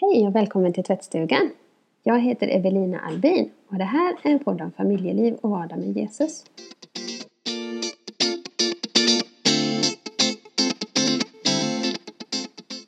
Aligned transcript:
Hej 0.00 0.26
och 0.26 0.34
välkommen 0.34 0.72
till 0.72 0.84
tvättstugan! 0.84 1.50
Jag 2.02 2.20
heter 2.20 2.48
Evelina 2.48 3.00
Albin 3.00 3.50
och 3.68 3.78
det 3.78 3.84
här 3.84 4.16
är 4.22 4.30
en 4.30 4.38
podd 4.38 4.60
om 4.60 4.72
familjeliv 4.72 5.34
och 5.34 5.50
vardag 5.50 5.78
med 5.78 5.96
Jesus. 5.96 6.44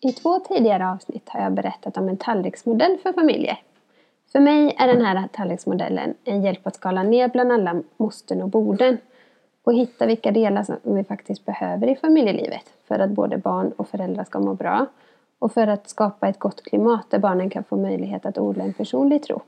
I 0.01 0.13
två 0.13 0.39
tidigare 0.39 0.91
avsnitt 0.91 1.29
har 1.29 1.41
jag 1.41 1.53
berättat 1.53 1.97
om 1.97 2.09
en 2.09 2.17
tallriksmodell 2.17 2.99
för 3.03 3.13
familjer. 3.13 3.59
För 4.33 4.41
mig 4.41 4.77
är 4.79 4.87
den 4.87 5.05
här 5.05 5.29
tallriksmodellen 5.33 6.15
en 6.25 6.43
hjälp 6.43 6.67
att 6.67 6.77
skala 6.77 7.03
ner 7.03 7.29
bland 7.29 7.53
alla 7.53 7.83
måsten 7.97 8.43
och 8.43 8.49
borden 8.49 8.99
och 9.63 9.75
hitta 9.75 10.07
vilka 10.07 10.31
delar 10.31 10.63
som 10.63 10.77
vi 10.83 11.05
faktiskt 11.05 11.45
behöver 11.45 11.87
i 11.87 11.97
familjelivet 11.97 12.73
för 12.85 12.99
att 12.99 13.11
både 13.11 13.39
barn 13.39 13.73
och 13.77 13.89
föräldrar 13.89 14.25
ska 14.25 14.41
må 14.41 14.55
bra 14.55 14.87
och 15.39 15.53
för 15.53 15.67
att 15.67 15.89
skapa 15.89 16.29
ett 16.29 16.39
gott 16.39 16.63
klimat 16.63 17.07
där 17.11 17.19
barnen 17.19 17.51
kan 17.51 17.65
få 17.65 17.77
möjlighet 17.77 18.27
att 18.27 18.39
odla 18.39 18.65
en 18.65 18.73
personlig 18.73 19.23
tro. 19.23 19.41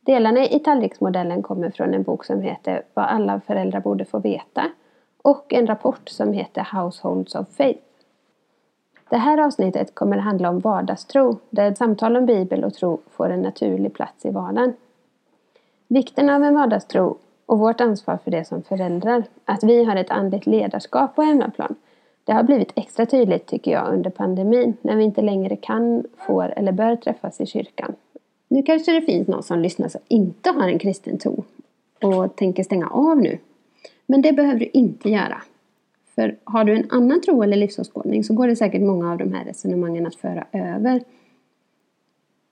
Delarna 0.00 0.44
i 0.44 0.58
tallriksmodellen 0.58 1.42
kommer 1.42 1.70
från 1.70 1.94
en 1.94 2.02
bok 2.02 2.24
som 2.24 2.42
heter 2.42 2.82
Vad 2.94 3.04
alla 3.04 3.40
föräldrar 3.40 3.80
borde 3.80 4.04
få 4.04 4.18
veta 4.18 4.64
och 5.22 5.52
en 5.52 5.66
rapport 5.66 6.08
som 6.08 6.32
heter 6.32 6.68
Households 6.72 7.34
of 7.34 7.48
Faith. 7.48 7.80
Det 9.08 9.16
här 9.16 9.38
avsnittet 9.38 9.94
kommer 9.94 10.18
att 10.18 10.24
handla 10.24 10.48
om 10.50 10.60
vardagstro, 10.60 11.38
där 11.50 11.74
samtal 11.74 12.16
om 12.16 12.26
Bibel 12.26 12.64
och 12.64 12.74
tro 12.74 13.00
får 13.10 13.30
en 13.30 13.42
naturlig 13.42 13.94
plats 13.94 14.24
i 14.24 14.30
vardagen. 14.30 14.72
Vikten 15.88 16.30
av 16.30 16.44
en 16.44 16.54
vardagstro 16.54 17.18
och 17.46 17.58
vårt 17.58 17.80
ansvar 17.80 18.18
för 18.24 18.30
det 18.30 18.44
som 18.44 18.62
föräldrar, 18.62 19.24
att 19.44 19.64
vi 19.64 19.84
har 19.84 19.96
ett 19.96 20.10
andligt 20.10 20.46
ledarskap 20.46 21.14
på 21.14 21.22
hemmaplan, 21.22 21.74
det 22.28 22.34
har 22.34 22.42
blivit 22.42 22.72
extra 22.76 23.06
tydligt 23.06 23.46
tycker 23.46 23.70
jag 23.70 23.94
under 23.94 24.10
pandemin 24.10 24.76
när 24.82 24.96
vi 24.96 25.04
inte 25.04 25.22
längre 25.22 25.56
kan, 25.56 26.04
får 26.26 26.52
eller 26.56 26.72
bör 26.72 26.96
träffas 26.96 27.40
i 27.40 27.46
kyrkan. 27.46 27.94
Nu 28.48 28.62
kanske 28.62 28.92
det 28.92 29.02
finns 29.02 29.28
någon 29.28 29.42
som 29.42 29.58
lyssnar 29.58 29.88
som 29.88 30.00
inte 30.08 30.50
har 30.50 30.68
en 30.68 30.78
kristen 30.78 31.18
tro 31.18 31.44
och 32.02 32.36
tänker 32.36 32.62
stänga 32.62 32.88
av 32.88 33.18
nu. 33.18 33.38
Men 34.06 34.22
det 34.22 34.32
behöver 34.32 34.58
du 34.58 34.70
inte 34.72 35.10
göra. 35.10 35.42
För 36.14 36.36
har 36.44 36.64
du 36.64 36.76
en 36.76 36.90
annan 36.90 37.20
tro 37.20 37.42
eller 37.42 37.56
livsåskådning 37.56 38.24
så 38.24 38.34
går 38.34 38.48
det 38.48 38.56
säkert 38.56 38.82
många 38.82 39.12
av 39.12 39.18
de 39.18 39.32
här 39.32 39.44
resonemangen 39.44 40.06
att 40.06 40.16
föra 40.16 40.46
över. 40.52 41.02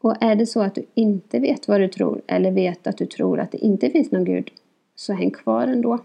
Och 0.01 0.15
är 0.21 0.35
det 0.35 0.47
så 0.47 0.63
att 0.63 0.75
du 0.75 0.87
inte 0.95 1.39
vet 1.39 1.69
vad 1.69 1.81
du 1.81 1.89
tror 1.89 2.23
eller 2.27 2.51
vet 2.51 2.87
att 2.87 2.99
du 2.99 3.07
tror 3.07 3.41
att 3.41 3.53
det 3.53 3.59
inte 3.59 3.91
finns 3.91 4.11
någon 4.11 4.25
Gud 4.25 4.51
så 4.95 5.13
häng 5.13 5.31
kvar 5.31 5.67
ändå. 5.67 5.99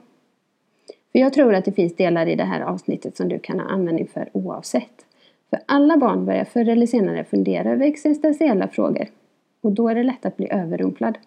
För 1.12 1.20
jag 1.20 1.34
tror 1.34 1.54
att 1.54 1.66
det 1.66 1.72
finns 1.72 1.96
delar 1.96 2.26
i 2.26 2.36
det 2.36 2.44
här 2.44 2.62
avsnittet 2.62 3.18
som 3.18 3.30
du 3.30 3.40
kan 3.40 3.60
ha 3.60 3.68
användning 3.68 4.08
för 4.08 4.30
oavsett. 4.34 5.06
För 5.50 5.60
alla 5.66 5.98
barn 5.98 6.26
börjar 6.26 6.46
förr 6.46 6.70
eller 6.70 6.86
senare 6.86 7.24
fundera 7.24 7.72
över 7.72 7.86
existentiella 7.86 8.68
frågor. 8.68 9.08
Och 9.62 9.72
då 9.72 9.90
är 9.90 9.96
det 9.96 10.04
lätt 10.04 10.26
att 10.26 10.38
bli 10.38 10.52
överrumplad. 10.52 11.18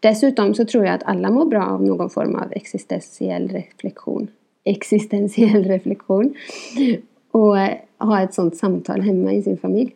Dessutom 0.00 0.54
så 0.54 0.64
tror 0.64 0.84
jag 0.84 0.94
att 0.94 1.02
alla 1.02 1.30
mår 1.30 1.44
bra 1.44 1.66
av 1.66 1.82
någon 1.82 2.10
form 2.10 2.34
av 2.34 2.52
existentiell 2.52 3.48
reflektion. 3.48 4.28
Existentiell 4.64 5.64
reflektion. 5.64 6.34
Och 7.30 7.58
eh, 7.58 7.78
ha 7.98 8.22
ett 8.22 8.34
sånt 8.34 8.56
samtal 8.56 9.00
hemma 9.00 9.32
i 9.32 9.42
sin 9.42 9.58
familj. 9.58 9.94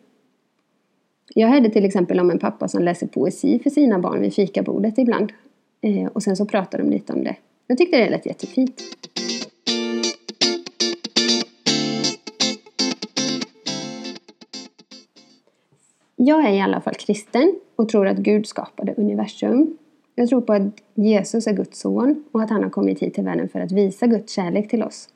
Jag 1.35 1.49
hörde 1.49 1.71
till 1.71 1.85
exempel 1.85 2.21
om 2.21 2.31
en 2.31 2.39
pappa 2.39 2.69
som 2.69 2.83
läser 2.83 3.07
poesi 3.07 3.59
för 3.59 3.71
sina 3.71 3.99
barn 3.99 4.21
vid 4.21 4.35
fikabordet 4.35 4.99
ibland. 4.99 5.33
Eh, 5.81 6.07
och 6.07 6.23
sen 6.23 6.37
så 6.37 6.47
pratar 6.47 6.79
de 6.79 6.91
lite 6.91 7.13
om 7.13 7.25
det. 7.25 7.37
Jag 7.73 7.79
tyckte 7.79 7.97
det 7.97 8.11
lät 8.11 8.27
jättefint. 8.27 8.83
Jag 16.17 16.47
är 16.49 16.53
i 16.53 16.61
alla 16.61 16.81
fall 16.81 16.95
kristen 16.95 17.55
och 17.77 17.89
tror 17.89 18.07
att 18.07 18.17
Gud 18.17 18.47
skapade 18.47 18.95
universum. 18.95 19.77
Jag 20.15 20.29
tror 20.29 20.41
på 20.41 20.53
att 20.53 20.63
Jesus 20.95 21.47
är 21.47 21.53
Guds 21.53 21.81
son 21.81 22.25
och 22.33 22.43
att 22.43 22.51
han 22.51 22.63
har 22.63 22.71
kommit 22.71 22.99
hit 22.99 23.15
till 23.15 23.25
världen 23.25 23.49
för 23.49 23.61
att 23.61 23.73
visa 23.73 24.07
Guds 24.07 24.33
kärlek 24.33 24.71
till 24.71 24.83
oss. 24.83 25.09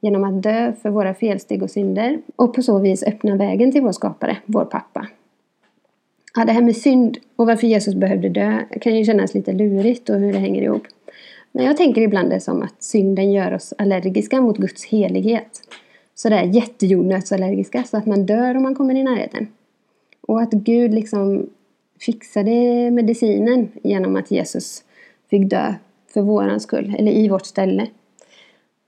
Genom 0.00 0.24
att 0.24 0.42
dö 0.42 0.72
för 0.82 0.90
våra 0.90 1.14
felsteg 1.14 1.62
och 1.62 1.70
synder 1.70 2.22
och 2.36 2.54
på 2.54 2.62
så 2.62 2.78
vis 2.78 3.02
öppna 3.02 3.36
vägen 3.36 3.72
till 3.72 3.82
vår 3.82 3.92
skapare, 3.92 4.36
vår 4.46 4.64
pappa. 4.64 5.06
Ja, 6.34 6.44
det 6.44 6.52
här 6.52 6.62
med 6.62 6.76
synd 6.76 7.18
och 7.36 7.46
varför 7.46 7.66
Jesus 7.66 7.94
behövde 7.94 8.28
dö 8.28 8.58
kan 8.80 8.96
ju 8.96 9.04
kännas 9.04 9.34
lite 9.34 9.52
lurigt 9.52 10.08
och 10.08 10.16
hur 10.16 10.32
det 10.32 10.38
hänger 10.38 10.62
ihop. 10.62 10.82
Men 11.52 11.64
jag 11.64 11.76
tänker 11.76 12.02
ibland 12.02 12.30
det 12.30 12.40
som 12.40 12.62
att 12.62 12.82
synden 12.82 13.32
gör 13.32 13.54
oss 13.54 13.74
allergiska 13.78 14.40
mot 14.40 14.58
Guds 14.58 14.84
helighet. 14.84 15.62
Sådär 16.14 16.42
jättejordnötsallergiska 16.42 17.84
så 17.84 17.96
att 17.96 18.06
man 18.06 18.26
dör 18.26 18.56
om 18.56 18.62
man 18.62 18.74
kommer 18.74 18.94
i 18.94 19.02
närheten. 19.02 19.46
Och 20.20 20.42
att 20.42 20.52
Gud 20.52 20.94
liksom 20.94 21.46
fixade 22.00 22.50
medicinen 22.90 23.68
genom 23.82 24.16
att 24.16 24.30
Jesus 24.30 24.84
fick 25.30 25.50
dö 25.50 25.74
för 26.08 26.22
våran 26.22 26.60
skull, 26.60 26.94
eller 26.98 27.12
i 27.12 27.28
vårt 27.28 27.46
ställe. 27.46 27.86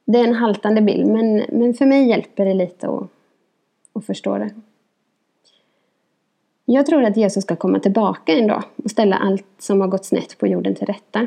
Det 0.05 0.19
är 0.19 0.25
en 0.25 0.35
haltande 0.35 0.81
bild, 0.81 1.07
men, 1.07 1.43
men 1.53 1.75
för 1.75 1.87
mig 1.87 2.09
hjälper 2.09 2.45
det 2.45 2.55
lite 2.55 2.89
att, 2.89 3.09
att 3.93 4.07
förstå 4.07 4.39
det. 4.39 4.51
Jag 6.65 6.87
tror 6.87 7.05
att 7.05 7.17
Jesus 7.17 7.45
ska 7.45 7.57
komma 7.57 7.81
tillbaka 7.81 8.33
en 8.33 8.47
dag 8.47 8.63
och 8.77 8.91
ställa 8.91 9.17
allt 9.17 9.47
som 9.59 9.81
har 9.81 9.89
gått 9.89 10.05
snett 10.05 10.39
på 10.39 10.47
jorden 10.47 10.75
till 10.75 10.87
rätta. 10.87 11.27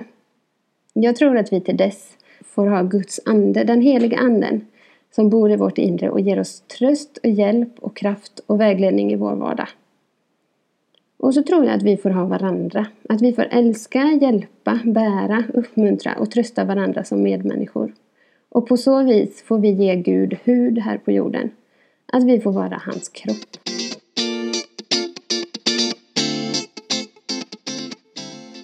Jag 1.02 1.16
tror 1.16 1.38
att 1.38 1.54
vi 1.54 1.62
till 1.62 1.78
dess 1.78 2.18
får 2.46 2.68
ha 2.68 2.82
Guds 2.82 3.20
ande, 3.26 3.64
den 3.64 3.82
heliga 3.82 4.18
anden, 4.18 4.66
som 5.12 5.30
bor 5.30 5.52
i 5.52 5.56
vårt 5.56 5.78
inre 5.78 6.10
och 6.10 6.20
ger 6.20 6.40
oss 6.40 6.62
tröst 6.62 7.18
och 7.24 7.30
hjälp 7.30 7.80
och 7.80 7.96
kraft 7.96 8.40
och 8.46 8.60
vägledning 8.60 9.12
i 9.12 9.16
vår 9.16 9.36
vardag. 9.36 9.68
Och 11.18 11.34
så 11.34 11.44
tror 11.44 11.66
jag 11.66 11.76
att 11.76 11.84
vi 11.84 11.98
får 11.98 12.10
ha 12.10 12.26
varandra. 12.26 12.86
Att 13.10 13.22
vi 13.22 13.34
får 13.34 13.48
älska, 13.52 14.20
hjälpa, 14.22 14.80
bära, 14.86 15.44
uppmuntra 15.54 16.16
och 16.20 16.32
trösta 16.32 16.66
varandra 16.66 17.04
som 17.04 17.24
medmänniskor. 17.24 17.94
Och 18.50 18.68
på 18.68 18.78
så 18.78 19.04
vis 19.04 19.44
får 19.44 19.60
vi 19.60 19.72
ge 19.72 19.96
Gud 19.96 20.38
hud 20.44 20.80
här 20.80 20.98
på 20.98 21.12
jorden. 21.12 21.50
Att 22.06 22.24
vi 22.24 22.40
får 22.40 22.52
vara 22.52 22.82
hans 22.86 23.10
kropp. 23.10 23.77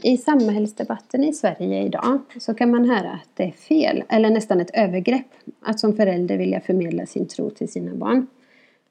I 0.05 0.17
samhällsdebatten 0.17 1.23
i 1.23 1.33
Sverige 1.33 1.83
idag 1.83 2.19
så 2.39 2.53
kan 2.53 2.71
man 2.71 2.89
höra 2.89 3.11
att 3.11 3.29
det 3.33 3.43
är 3.43 3.51
fel, 3.51 4.03
eller 4.09 4.29
nästan 4.29 4.61
ett 4.61 4.69
övergrepp, 4.73 5.25
att 5.61 5.79
som 5.79 5.95
förälder 5.95 6.37
vilja 6.37 6.61
förmedla 6.61 7.05
sin 7.05 7.27
tro 7.27 7.49
till 7.49 7.71
sina 7.71 7.95
barn. 7.95 8.27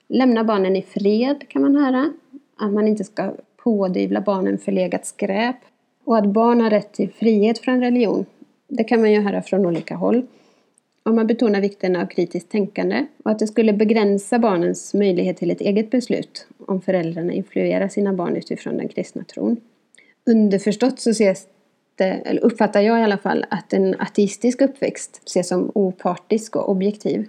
Lämna 0.09 0.45
barnen 0.45 0.77
i 0.77 0.83
fred 0.83 1.49
kan 1.49 1.63
man 1.63 1.77
höra. 1.77 2.13
Att 2.57 2.73
man 2.73 2.89
inte 2.89 3.05
ska 3.05 3.33
pådyvla 3.57 4.21
barnen 4.21 4.59
förlegat 4.59 5.07
skräp. 5.07 5.57
Och 6.05 6.19
att 6.19 6.27
barn 6.27 6.61
har 6.61 6.71
rätt 6.71 6.93
till 6.93 7.11
frihet 7.11 7.59
från 7.59 7.81
religion. 7.81 8.27
Det 8.69 8.85
kan 8.85 9.01
man 9.01 9.13
ju 9.13 9.21
höra 9.21 9.43
från 9.43 9.67
olika 9.67 9.95
håll. 9.95 10.27
Och 11.03 11.15
man 11.15 11.27
betonar 11.27 11.61
vikten 11.61 11.97
av 11.97 12.07
kritiskt 12.07 12.51
tänkande 12.51 13.07
och 13.25 13.31
att 13.31 13.39
det 13.39 13.47
skulle 13.47 13.73
begränsa 13.73 14.39
barnens 14.39 14.95
möjlighet 14.95 15.37
till 15.37 15.51
ett 15.51 15.61
eget 15.61 15.91
beslut 15.91 16.47
om 16.67 16.81
föräldrarna 16.81 17.33
influerar 17.33 17.89
sina 17.89 18.13
barn 18.13 18.37
utifrån 18.37 18.77
den 18.77 18.89
kristna 18.89 19.25
tron 19.25 19.61
underförstått 20.27 21.01
så 21.01 21.11
ses 21.11 21.47
det, 21.95 22.05
eller 22.05 22.45
uppfattar 22.45 22.81
jag 22.81 23.01
i 23.01 23.03
alla 23.03 23.19
fall, 23.19 23.45
att 23.51 23.73
en 23.73 24.01
ateistisk 24.01 24.61
uppväxt 24.61 25.23
ses 25.27 25.49
som 25.49 25.71
opartisk 25.75 26.57
och 26.57 26.71
objektiv. 26.71 27.29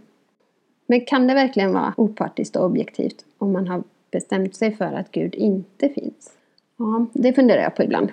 Men 0.88 1.02
kan 1.02 1.28
det 1.28 1.34
verkligen 1.34 1.74
vara 1.74 1.94
opartiskt 1.98 2.56
och 2.56 2.66
objektivt 2.66 3.26
om 3.38 3.52
man 3.52 3.68
har 3.68 3.84
bestämt 4.12 4.56
sig 4.56 4.76
för 4.76 4.86
att 4.94 5.12
Gud 5.12 5.36
inte 5.36 5.90
finns? 5.90 6.32
Ja, 6.78 7.06
det 7.14 7.34
funderar 7.34 7.62
jag 7.62 7.76
på 7.76 7.84
ibland. 7.84 8.12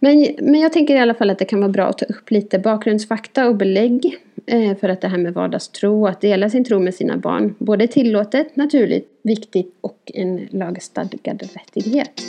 Men, 0.00 0.26
men 0.38 0.60
jag 0.60 0.72
tänker 0.72 0.94
i 0.94 0.98
alla 0.98 1.14
fall 1.14 1.30
att 1.30 1.38
det 1.38 1.44
kan 1.44 1.60
vara 1.60 1.72
bra 1.72 1.86
att 1.86 1.98
ta 1.98 2.04
upp 2.04 2.30
lite 2.30 2.58
bakgrundsfakta 2.58 3.48
och 3.48 3.56
belägg 3.56 4.16
eh, 4.46 4.76
för 4.76 4.88
att 4.88 5.00
det 5.00 5.08
här 5.08 5.18
med 5.18 5.34
vardagstro 5.34 6.02
och 6.02 6.08
att 6.08 6.20
dela 6.20 6.50
sin 6.50 6.64
tro 6.64 6.78
med 6.78 6.94
sina 6.94 7.16
barn 7.16 7.54
både 7.58 7.84
är 7.84 7.88
tillåtet, 7.88 8.56
naturligt, 8.56 9.20
viktigt 9.22 9.74
och 9.80 10.12
en 10.14 10.48
lagstadgad 10.50 11.42
rättighet. 11.42 12.22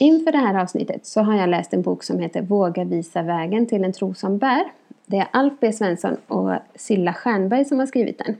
Inför 0.00 0.32
det 0.32 0.38
här 0.38 0.62
avsnittet 0.62 1.06
så 1.06 1.20
har 1.20 1.36
jag 1.36 1.48
läst 1.48 1.74
en 1.74 1.82
bok 1.82 2.02
som 2.02 2.18
heter 2.18 2.42
Våga 2.42 2.84
visa 2.84 3.22
vägen 3.22 3.66
till 3.66 3.84
en 3.84 3.92
tro 3.92 4.14
som 4.14 4.38
bär. 4.38 4.64
Det 5.06 5.16
är 5.16 5.28
Alf 5.30 5.52
B 5.60 5.72
Svensson 5.72 6.16
och 6.26 6.52
Silla 6.74 7.14
Stjernberg 7.14 7.64
som 7.64 7.78
har 7.78 7.86
skrivit 7.86 8.18
den. 8.18 8.36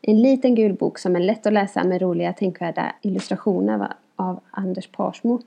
En 0.00 0.22
liten 0.22 0.54
gul 0.54 0.72
bok 0.72 0.98
som 0.98 1.16
är 1.16 1.20
lätt 1.20 1.46
att 1.46 1.52
läsa 1.52 1.84
med 1.84 2.02
roliga 2.02 2.32
tänkvärda 2.32 2.94
illustrationer 3.02 3.88
av 4.16 4.40
Anders 4.50 4.86
Parsmo. 4.86 5.40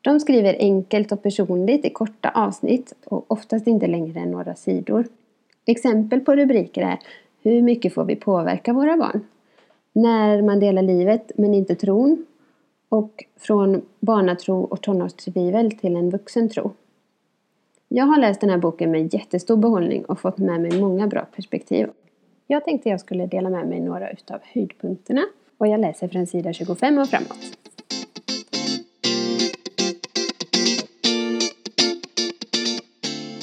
De 0.00 0.20
skriver 0.20 0.56
enkelt 0.58 1.12
och 1.12 1.22
personligt 1.22 1.84
i 1.84 1.90
korta 1.90 2.30
avsnitt 2.34 2.92
och 3.04 3.24
oftast 3.32 3.66
inte 3.66 3.86
längre 3.86 4.20
än 4.20 4.30
några 4.30 4.54
sidor. 4.54 5.06
Exempel 5.66 6.20
på 6.20 6.36
rubriker 6.36 6.82
är 6.82 6.98
Hur 7.42 7.62
mycket 7.62 7.94
får 7.94 8.04
vi 8.04 8.16
påverka 8.16 8.72
våra 8.72 8.96
barn? 8.96 9.20
När 9.92 10.42
man 10.42 10.60
delar 10.60 10.82
livet 10.82 11.32
men 11.36 11.54
inte 11.54 11.74
tron 11.74 12.26
och 12.94 13.24
från 13.36 13.82
barnatro 14.00 14.62
och 14.62 14.82
tonårstvivel 14.82 15.72
till 15.72 15.96
en 15.96 16.10
vuxen 16.10 16.48
tro. 16.48 16.72
Jag 17.88 18.04
har 18.04 18.18
läst 18.18 18.40
den 18.40 18.50
här 18.50 18.58
boken 18.58 18.90
med 18.90 19.14
jättestor 19.14 19.56
behållning 19.56 20.04
och 20.04 20.20
fått 20.20 20.38
med 20.38 20.60
mig 20.60 20.80
många 20.80 21.06
bra 21.06 21.26
perspektiv. 21.36 21.88
Jag 22.46 22.64
tänkte 22.64 22.88
jag 22.88 23.00
skulle 23.00 23.26
dela 23.26 23.50
med 23.50 23.68
mig 23.68 23.80
några 23.80 24.10
utav 24.10 24.40
höjdpunkterna 24.42 25.24
och 25.58 25.68
jag 25.68 25.80
läser 25.80 26.08
från 26.08 26.26
sida 26.26 26.52
25 26.52 26.98
och 26.98 27.08
framåt. 27.08 27.58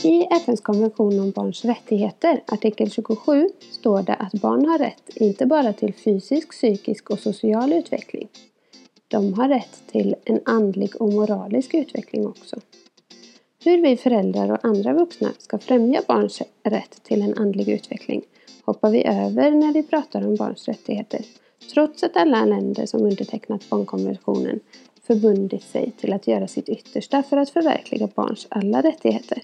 I 0.03 0.23
FNs 0.31 0.61
konvention 0.61 1.19
om 1.19 1.31
barns 1.31 1.65
rättigheter, 1.65 2.43
artikel 2.47 2.91
27, 2.91 3.49
står 3.71 4.01
det 4.01 4.13
att 4.13 4.33
barn 4.33 4.65
har 4.65 4.77
rätt 4.77 5.09
inte 5.15 5.45
bara 5.45 5.73
till 5.73 5.93
fysisk, 5.93 6.51
psykisk 6.51 7.09
och 7.09 7.19
social 7.19 7.73
utveckling. 7.73 8.27
De 9.11 9.33
har 9.33 9.49
rätt 9.49 9.83
till 9.87 10.15
en 10.25 10.39
andlig 10.45 11.01
och 11.01 11.13
moralisk 11.13 11.73
utveckling 11.73 12.27
också. 12.27 12.59
Hur 13.63 13.81
vi 13.81 13.97
föräldrar 13.97 14.51
och 14.51 14.65
andra 14.65 14.93
vuxna 14.93 15.31
ska 15.37 15.57
främja 15.57 16.01
barns 16.07 16.41
rätt 16.63 17.03
till 17.03 17.21
en 17.21 17.37
andlig 17.37 17.69
utveckling 17.69 18.21
hoppar 18.65 18.91
vi 18.91 19.05
över 19.05 19.51
när 19.51 19.73
vi 19.73 19.83
pratar 19.83 20.27
om 20.27 20.35
barns 20.35 20.67
rättigheter. 20.67 21.25
Trots 21.73 22.03
att 22.03 22.17
alla 22.17 22.45
länder 22.45 22.85
som 22.85 23.01
undertecknat 23.01 23.69
barnkonventionen 23.69 24.59
förbundit 25.03 25.63
sig 25.63 25.91
till 25.97 26.13
att 26.13 26.27
göra 26.27 26.47
sitt 26.47 26.69
yttersta 26.69 27.23
för 27.23 27.37
att 27.37 27.49
förverkliga 27.49 28.07
barns 28.15 28.47
alla 28.49 28.81
rättigheter. 28.81 29.41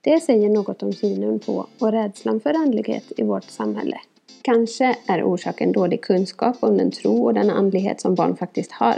Det 0.00 0.20
säger 0.20 0.48
något 0.48 0.82
om 0.82 0.92
synen 0.92 1.38
på 1.38 1.66
och 1.78 1.92
rädslan 1.92 2.40
för 2.40 2.54
andlighet 2.54 3.12
i 3.16 3.22
vårt 3.22 3.50
samhälle. 3.50 4.00
Kanske 4.42 4.96
är 5.06 5.22
orsaken 5.22 5.72
dålig 5.72 6.00
kunskap 6.02 6.56
om 6.60 6.76
den 6.76 6.90
tro 6.90 7.24
och 7.24 7.34
den 7.34 7.50
andlighet 7.50 8.00
som 8.00 8.14
barn 8.14 8.36
faktiskt 8.36 8.72
har. 8.72 8.96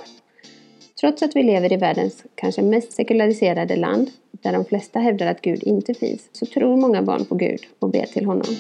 Trots 1.00 1.22
att 1.22 1.36
vi 1.36 1.42
lever 1.42 1.72
i 1.72 1.76
världens 1.76 2.25
kanske 2.34 2.62
mest 2.62 2.92
sekulariserade 2.92 3.76
land, 3.76 4.10
där 4.31 4.52
de 4.52 4.64
flesta 4.64 4.98
hävdar 4.98 5.26
att 5.26 5.40
Gud 5.40 5.62
inte 5.62 5.94
finns, 5.94 6.28
så 6.32 6.46
tror 6.46 6.76
många 6.76 7.02
barn 7.02 7.25
på 7.25 7.34
Gud 7.34 7.60
och 7.78 7.90
ber 7.90 8.06
till 8.06 8.25
honom. 8.25 8.56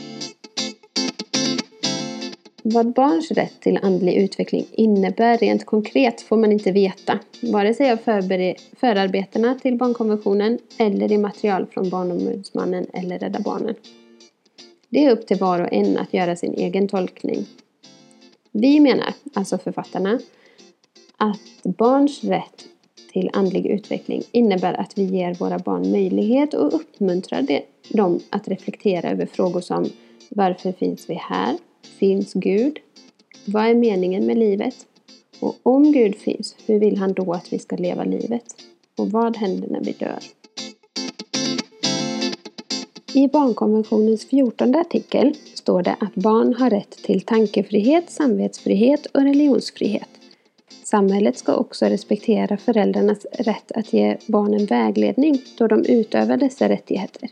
Vad 2.66 2.92
barns 2.92 3.30
rätt 3.30 3.60
till 3.60 3.78
andlig 3.82 4.14
utveckling 4.14 4.66
innebär 4.72 5.38
rent 5.38 5.66
konkret 5.66 6.20
får 6.20 6.36
man 6.36 6.52
inte 6.52 6.72
veta, 6.72 7.18
vare 7.40 7.74
sig 7.74 7.92
av 7.92 7.96
förarbetena 8.76 9.54
till 9.62 9.76
barnkonventionen 9.76 10.58
eller 10.78 11.12
i 11.12 11.18
material 11.18 11.66
från 11.66 11.90
Barnombudsmannen 11.90 12.86
eller 12.92 13.18
Rädda 13.18 13.40
Barnen. 13.40 13.74
Det 14.94 15.04
är 15.04 15.10
upp 15.10 15.26
till 15.26 15.36
var 15.36 15.60
och 15.60 15.72
en 15.72 15.98
att 15.98 16.14
göra 16.14 16.36
sin 16.36 16.54
egen 16.54 16.88
tolkning. 16.88 17.46
Vi 18.52 18.80
menar, 18.80 19.14
alltså 19.32 19.58
författarna, 19.58 20.20
att 21.16 21.62
barns 21.62 22.24
rätt 22.24 22.64
till 23.12 23.30
andlig 23.32 23.66
utveckling 23.66 24.22
innebär 24.32 24.80
att 24.80 24.98
vi 24.98 25.02
ger 25.02 25.34
våra 25.34 25.58
barn 25.58 25.90
möjlighet 25.90 26.54
och 26.54 26.74
uppmuntrar 26.74 27.46
dem 27.88 28.20
att 28.30 28.48
reflektera 28.48 29.10
över 29.10 29.26
frågor 29.26 29.60
som 29.60 29.90
Varför 30.28 30.72
finns 30.72 31.10
vi 31.10 31.14
här? 31.14 31.58
Finns 31.98 32.32
Gud? 32.32 32.78
Vad 33.44 33.66
är 33.66 33.74
meningen 33.74 34.26
med 34.26 34.38
livet? 34.38 34.76
Och 35.40 35.54
om 35.62 35.92
Gud 35.92 36.16
finns, 36.16 36.56
hur 36.66 36.78
vill 36.78 36.96
han 36.96 37.12
då 37.12 37.32
att 37.32 37.52
vi 37.52 37.58
ska 37.58 37.76
leva 37.76 38.04
livet? 38.04 38.44
Och 38.96 39.10
vad 39.10 39.36
händer 39.36 39.68
när 39.68 39.84
vi 39.84 39.92
dör? 39.92 40.18
I 43.16 43.28
barnkonventionens 43.28 44.28
fjortonde 44.28 44.78
artikel 44.80 45.34
står 45.54 45.82
det 45.82 45.96
att 46.00 46.14
barn 46.14 46.54
har 46.54 46.70
rätt 46.70 46.90
till 46.90 47.20
tankefrihet, 47.20 48.10
samvetsfrihet 48.10 49.06
och 49.06 49.22
religionsfrihet. 49.22 50.08
Samhället 50.84 51.38
ska 51.38 51.54
också 51.54 51.86
respektera 51.86 52.56
föräldrarnas 52.56 53.26
rätt 53.32 53.72
att 53.72 53.92
ge 53.92 54.16
barnen 54.26 54.66
vägledning 54.66 55.42
då 55.58 55.66
de 55.66 55.84
utövar 55.84 56.36
dessa 56.36 56.68
rättigheter. 56.68 57.30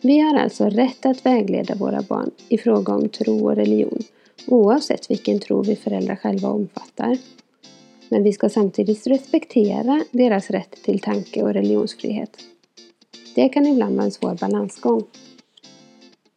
Vi 0.00 0.18
har 0.18 0.34
alltså 0.34 0.64
rätt 0.64 1.06
att 1.06 1.26
vägleda 1.26 1.74
våra 1.74 2.02
barn 2.02 2.30
i 2.48 2.58
fråga 2.58 2.94
om 2.94 3.08
tro 3.08 3.44
och 3.44 3.56
religion 3.56 4.02
oavsett 4.46 5.10
vilken 5.10 5.40
tro 5.40 5.62
vi 5.62 5.76
föräldrar 5.76 6.16
själva 6.16 6.48
omfattar. 6.48 7.18
Men 8.08 8.22
vi 8.22 8.32
ska 8.32 8.48
samtidigt 8.48 9.06
respektera 9.06 10.04
deras 10.10 10.50
rätt 10.50 10.82
till 10.82 11.00
tanke 11.00 11.42
och 11.42 11.54
religionsfrihet. 11.54 12.30
Det 13.34 13.48
kan 13.48 13.66
ibland 13.66 13.96
vara 13.96 14.04
en 14.04 14.10
svår 14.10 14.34
balansgång. 14.40 15.02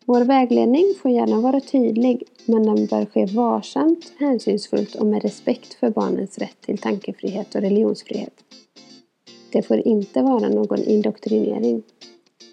Vår 0.06 0.22
vägledning 0.22 0.94
får 1.02 1.12
gärna 1.12 1.42
vara 1.42 1.60
tydlig, 1.60 2.24
men 2.46 2.64
den 2.64 2.86
bör 2.86 3.06
ske 3.06 3.26
varsamt, 3.26 4.14
hänsynsfullt 4.20 4.96
och 4.96 5.06
med 5.06 5.22
respekt 5.22 5.74
för 5.74 5.90
barnens 5.90 6.38
rätt 6.38 6.62
till 6.62 6.78
tankefrihet 6.78 7.56
och 7.56 7.62
religionsfrihet. 7.62 8.34
Det 9.52 9.62
får 9.62 9.88
inte 9.88 10.22
vara 10.22 10.50
någon 10.50 10.84
indoktrinering. 10.84 11.84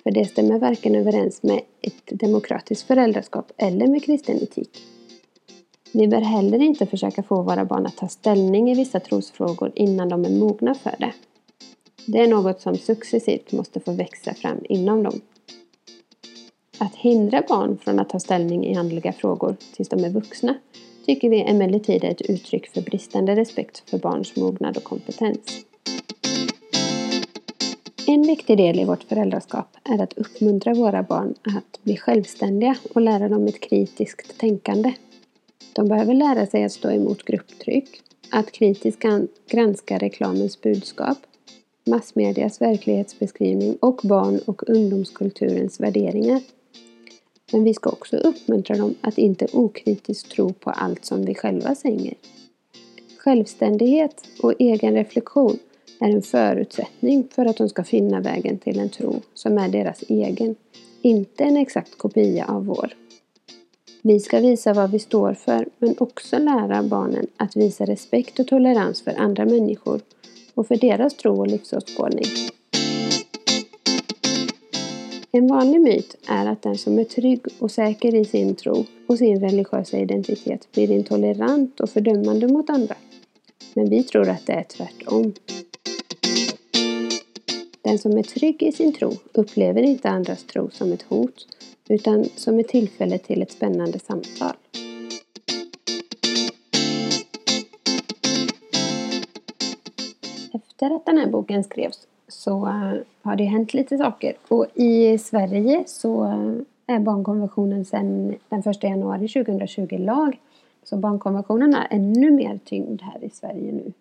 För 0.02 0.10
det 0.10 0.24
stämmer 0.24 0.58
varken 0.58 0.94
överens 0.94 1.42
med 1.42 1.60
ett 1.80 2.18
demokratiskt 2.20 2.86
föräldraskap 2.86 3.52
eller 3.56 3.86
med 3.86 4.04
kristen 4.04 4.36
etik. 4.36 4.82
Vi 5.92 6.08
bör 6.08 6.20
heller 6.20 6.62
inte 6.62 6.86
försöka 6.86 7.22
få 7.22 7.42
våra 7.42 7.64
barn 7.64 7.86
att 7.86 7.96
ta 7.96 8.08
ställning 8.08 8.70
i 8.70 8.74
vissa 8.74 9.00
trosfrågor 9.00 9.72
innan 9.74 10.08
de 10.08 10.24
är 10.24 10.30
mogna 10.30 10.74
för 10.74 10.94
det. 10.98 11.12
Det 12.06 12.18
är 12.18 12.28
något 12.28 12.60
som 12.60 12.76
successivt 12.76 13.52
måste 13.52 13.80
få 13.80 13.92
växa 13.92 14.34
fram 14.34 14.58
inom 14.68 15.02
dem. 15.02 15.20
Att 16.78 16.94
hindra 16.94 17.42
barn 17.48 17.78
från 17.78 17.98
att 17.98 18.08
ta 18.08 18.20
ställning 18.20 18.64
i 18.66 18.76
andliga 18.76 19.12
frågor 19.12 19.56
tills 19.76 19.88
de 19.88 20.04
är 20.04 20.10
vuxna 20.10 20.54
tycker 21.06 21.30
vi 21.30 21.40
emellertid 21.40 22.04
är 22.04 22.10
ett 22.10 22.20
uttryck 22.20 22.66
för 22.66 22.80
bristande 22.80 23.36
respekt 23.36 23.90
för 23.90 23.98
barns 23.98 24.36
mognad 24.36 24.76
och 24.76 24.84
kompetens. 24.84 25.64
En 28.06 28.22
viktig 28.22 28.56
del 28.56 28.80
i 28.80 28.84
vårt 28.84 29.02
föräldraskap 29.02 29.76
är 29.84 30.02
att 30.02 30.12
uppmuntra 30.12 30.74
våra 30.74 31.02
barn 31.02 31.34
att 31.42 31.82
bli 31.82 31.96
självständiga 31.96 32.76
och 32.94 33.00
lära 33.00 33.28
dem 33.28 33.46
ett 33.46 33.60
kritiskt 33.60 34.38
tänkande. 34.38 34.92
De 35.72 35.88
behöver 35.88 36.14
lära 36.14 36.46
sig 36.46 36.64
att 36.64 36.72
stå 36.72 36.90
emot 36.90 37.24
grupptryck, 37.24 38.02
att 38.30 38.52
kritiskt 38.52 39.02
granska 39.50 39.98
reklamens 39.98 40.60
budskap, 40.60 41.18
massmedias 41.86 42.60
verklighetsbeskrivning 42.60 43.76
och 43.80 44.00
barn 44.02 44.40
och 44.46 44.68
ungdomskulturens 44.68 45.80
värderingar. 45.80 46.40
Men 47.52 47.64
vi 47.64 47.74
ska 47.74 47.90
också 47.90 48.16
uppmuntra 48.16 48.76
dem 48.76 48.94
att 49.00 49.18
inte 49.18 49.46
okritiskt 49.52 50.30
tro 50.30 50.52
på 50.52 50.70
allt 50.70 51.04
som 51.04 51.24
vi 51.24 51.34
själva 51.34 51.74
säger. 51.74 52.14
Självständighet 53.18 54.24
och 54.42 54.54
egen 54.58 54.94
reflektion 54.94 55.58
är 56.00 56.10
en 56.10 56.22
förutsättning 56.22 57.28
för 57.30 57.46
att 57.46 57.56
de 57.56 57.68
ska 57.68 57.84
finna 57.84 58.20
vägen 58.20 58.58
till 58.58 58.78
en 58.78 58.88
tro 58.88 59.22
som 59.34 59.58
är 59.58 59.68
deras 59.68 60.02
egen, 60.08 60.56
inte 61.02 61.44
en 61.44 61.56
exakt 61.56 61.98
kopia 61.98 62.44
av 62.44 62.66
vår. 62.66 62.94
Vi 64.02 64.20
ska 64.20 64.40
visa 64.40 64.72
vad 64.72 64.90
vi 64.90 64.98
står 64.98 65.34
för, 65.34 65.68
men 65.78 65.94
också 65.98 66.38
lära 66.38 66.82
barnen 66.82 67.26
att 67.36 67.56
visa 67.56 67.84
respekt 67.84 68.38
och 68.38 68.46
tolerans 68.46 69.02
för 69.02 69.14
andra 69.20 69.44
människor 69.44 70.00
och 70.54 70.66
för 70.66 70.76
deras 70.76 71.14
tro 71.14 71.40
och 71.40 71.46
livsåskådning. 71.46 72.26
En 75.32 75.46
vanlig 75.46 75.80
myt 75.80 76.16
är 76.28 76.46
att 76.46 76.62
den 76.62 76.78
som 76.78 76.98
är 76.98 77.04
trygg 77.04 77.40
och 77.58 77.70
säker 77.70 78.14
i 78.14 78.24
sin 78.24 78.54
tro 78.54 78.84
och 79.06 79.18
sin 79.18 79.40
religiösa 79.40 79.98
identitet 79.98 80.68
blir 80.72 80.90
intolerant 80.90 81.80
och 81.80 81.90
fördömande 81.90 82.48
mot 82.48 82.70
andra. 82.70 82.94
Men 83.74 83.90
vi 83.90 84.02
tror 84.02 84.28
att 84.28 84.46
det 84.46 84.52
är 84.52 84.62
tvärtom. 84.62 85.32
Den 87.82 87.98
som 87.98 88.18
är 88.18 88.22
trygg 88.22 88.62
i 88.62 88.72
sin 88.72 88.92
tro 88.92 89.12
upplever 89.32 89.82
inte 89.82 90.08
andras 90.08 90.44
tro 90.44 90.70
som 90.70 90.92
ett 90.92 91.02
hot 91.02 91.46
utan 91.88 92.24
som 92.36 92.58
ett 92.58 92.68
tillfälle 92.68 93.18
till 93.18 93.42
ett 93.42 93.52
spännande 93.52 93.98
samtal. 93.98 94.56
Efter 100.84 100.96
att 100.96 101.06
den 101.06 101.18
här 101.18 101.26
boken 101.26 101.64
skrevs 101.64 102.06
så 102.28 102.66
eh, 102.66 102.94
har 103.22 103.36
det 103.36 103.44
hänt 103.44 103.74
lite 103.74 103.98
saker 103.98 104.32
och 104.48 104.66
i 104.74 105.18
Sverige 105.18 105.84
så 105.86 106.24
eh, 106.24 106.94
är 106.96 106.98
barnkonventionen 106.98 107.84
sedan 107.84 108.34
den 108.48 108.60
1 108.60 108.82
januari 108.82 109.28
2020 109.28 109.98
lag. 109.98 110.40
Så 110.82 110.96
barnkonventionen 110.96 111.74
är 111.74 111.86
ännu 111.90 112.30
mer 112.30 112.58
tyngd 112.64 113.02
här 113.02 113.24
i 113.24 113.30
Sverige 113.30 113.72
nu. 113.72 113.92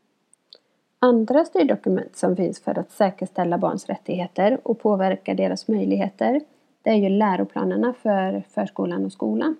Andra 0.99 1.45
styrdokument 1.45 2.15
som 2.15 2.35
finns 2.35 2.59
för 2.59 2.79
att 2.79 2.91
säkerställa 2.91 3.57
barns 3.57 3.85
rättigheter 3.85 4.59
och 4.63 4.79
påverka 4.79 5.33
deras 5.33 5.67
möjligheter 5.67 6.41
det 6.81 6.89
är 6.89 6.95
ju 6.95 7.09
läroplanerna 7.09 7.93
för 7.93 8.43
förskolan 8.49 9.05
och 9.05 9.11
skolan. 9.11 9.55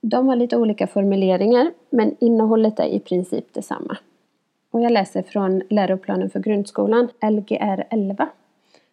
De 0.00 0.28
har 0.28 0.36
lite 0.36 0.56
olika 0.56 0.86
formuleringar 0.86 1.72
men 1.90 2.16
innehållet 2.20 2.80
är 2.80 2.86
i 2.86 3.00
princip 3.00 3.54
detsamma. 3.54 3.96
Och 4.76 4.82
jag 4.82 4.92
läser 4.92 5.22
från 5.22 5.62
läroplanen 5.70 6.30
för 6.30 6.40
grundskolan, 6.40 7.08
Lgr 7.30 7.84
11. 7.90 8.28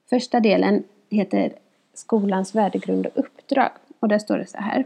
Första 0.09 0.39
delen 0.39 0.83
heter 1.09 1.53
Skolans 1.93 2.55
värdegrund 2.55 3.05
och 3.05 3.11
uppdrag 3.19 3.71
och 3.99 4.07
där 4.07 4.19
står 4.19 4.37
det 4.37 4.45
så 4.45 4.57
här. 4.57 4.85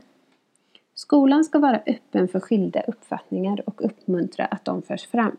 Skolan 0.95 1.43
ska 1.43 1.59
vara 1.59 1.81
öppen 1.85 2.27
för 2.27 2.39
skilda 2.39 2.81
uppfattningar 2.81 3.61
och 3.65 3.85
uppmuntra 3.85 4.45
att 4.45 4.65
de 4.65 4.81
förs 4.81 5.07
fram. 5.07 5.37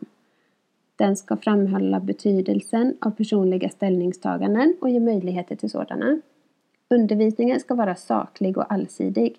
Den 0.95 1.15
ska 1.15 1.37
framhålla 1.37 1.99
betydelsen 1.99 2.97
av 3.01 3.11
personliga 3.11 3.69
ställningstaganden 3.69 4.75
och 4.81 4.89
ge 4.89 4.99
möjligheter 4.99 5.55
till 5.55 5.69
sådana. 5.69 6.21
Undervisningen 6.89 7.59
ska 7.59 7.75
vara 7.75 7.95
saklig 7.95 8.57
och 8.57 8.73
allsidig. 8.73 9.35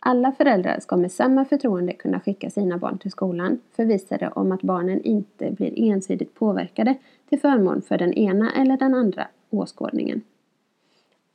Alla 0.00 0.32
föräldrar 0.32 0.80
ska 0.80 0.96
med 0.96 1.12
samma 1.12 1.44
förtroende 1.44 1.92
kunna 1.92 2.20
skicka 2.20 2.50
sina 2.50 2.78
barn 2.78 2.98
till 2.98 3.10
skolan 3.10 3.58
förvissade 3.76 4.28
om 4.28 4.52
att 4.52 4.62
barnen 4.62 5.02
inte 5.02 5.50
blir 5.50 5.78
ensidigt 5.78 6.34
påverkade 6.34 6.94
till 7.28 7.40
förmån 7.40 7.82
för 7.82 7.98
den 7.98 8.12
ena 8.12 8.52
eller 8.52 8.76
den 8.76 8.94
andra 8.94 9.28
åskådningen. 9.50 10.22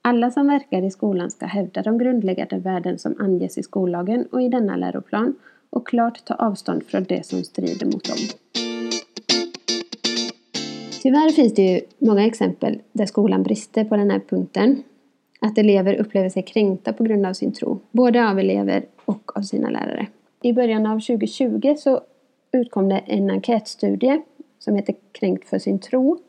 Alla 0.02 0.32
som 0.32 0.48
verkar 0.48 0.82
i 0.82 0.92
skolan 0.92 1.32
ska 1.32 1.46
hävda 1.46 1.82
de 1.82 1.98
grundläggande 1.98 2.58
värden 2.58 3.00
som 3.00 3.16
anges 3.20 3.58
i 3.58 3.64
skollagen 3.64 4.26
och 4.32 4.42
i 4.42 4.50
denna 4.50 4.76
läroplan 4.76 5.36
och 5.70 5.88
klart 5.88 6.26
ta 6.26 6.34
avstånd 6.34 6.84
från 6.84 7.04
det 7.04 7.26
som 7.26 7.44
strider 7.44 7.86
mot 7.86 8.04
dem. 8.04 8.18
Tyvärr 11.02 11.32
finns 11.32 11.54
det 11.54 11.62
ju 11.62 11.82
många 12.00 12.26
exempel 12.26 12.82
där 12.92 13.06
skolan 13.06 13.44
brister 13.44 13.84
på 13.84 13.96
den 13.96 14.12
här 14.12 14.20
punkten. 14.20 14.84
Att 15.46 15.58
elever 15.58 15.96
upplever 15.96 16.30
sig 16.30 16.44
kränkta 16.44 16.94
på 16.94 17.04
grund 17.04 17.26
av 17.26 17.34
sin 17.34 17.52
tro, 17.52 17.80
både 17.92 18.30
av 18.30 18.40
elever 18.40 18.86
och 19.06 19.38
av 19.38 19.42
sina 19.42 19.70
lärare. 19.70 20.08
I 20.42 20.54
början 20.54 20.86
av 20.86 21.00
2020 21.00 21.76
så 21.78 22.02
utkom 22.52 22.90
det 22.90 22.98
en 22.98 23.30
enkätstudie 23.30 24.22
som 24.60 24.76
heter 24.76 24.96
Kränkt 25.12 25.50
för 25.50 25.60
sin 25.60 25.80
tro. 25.80 26.20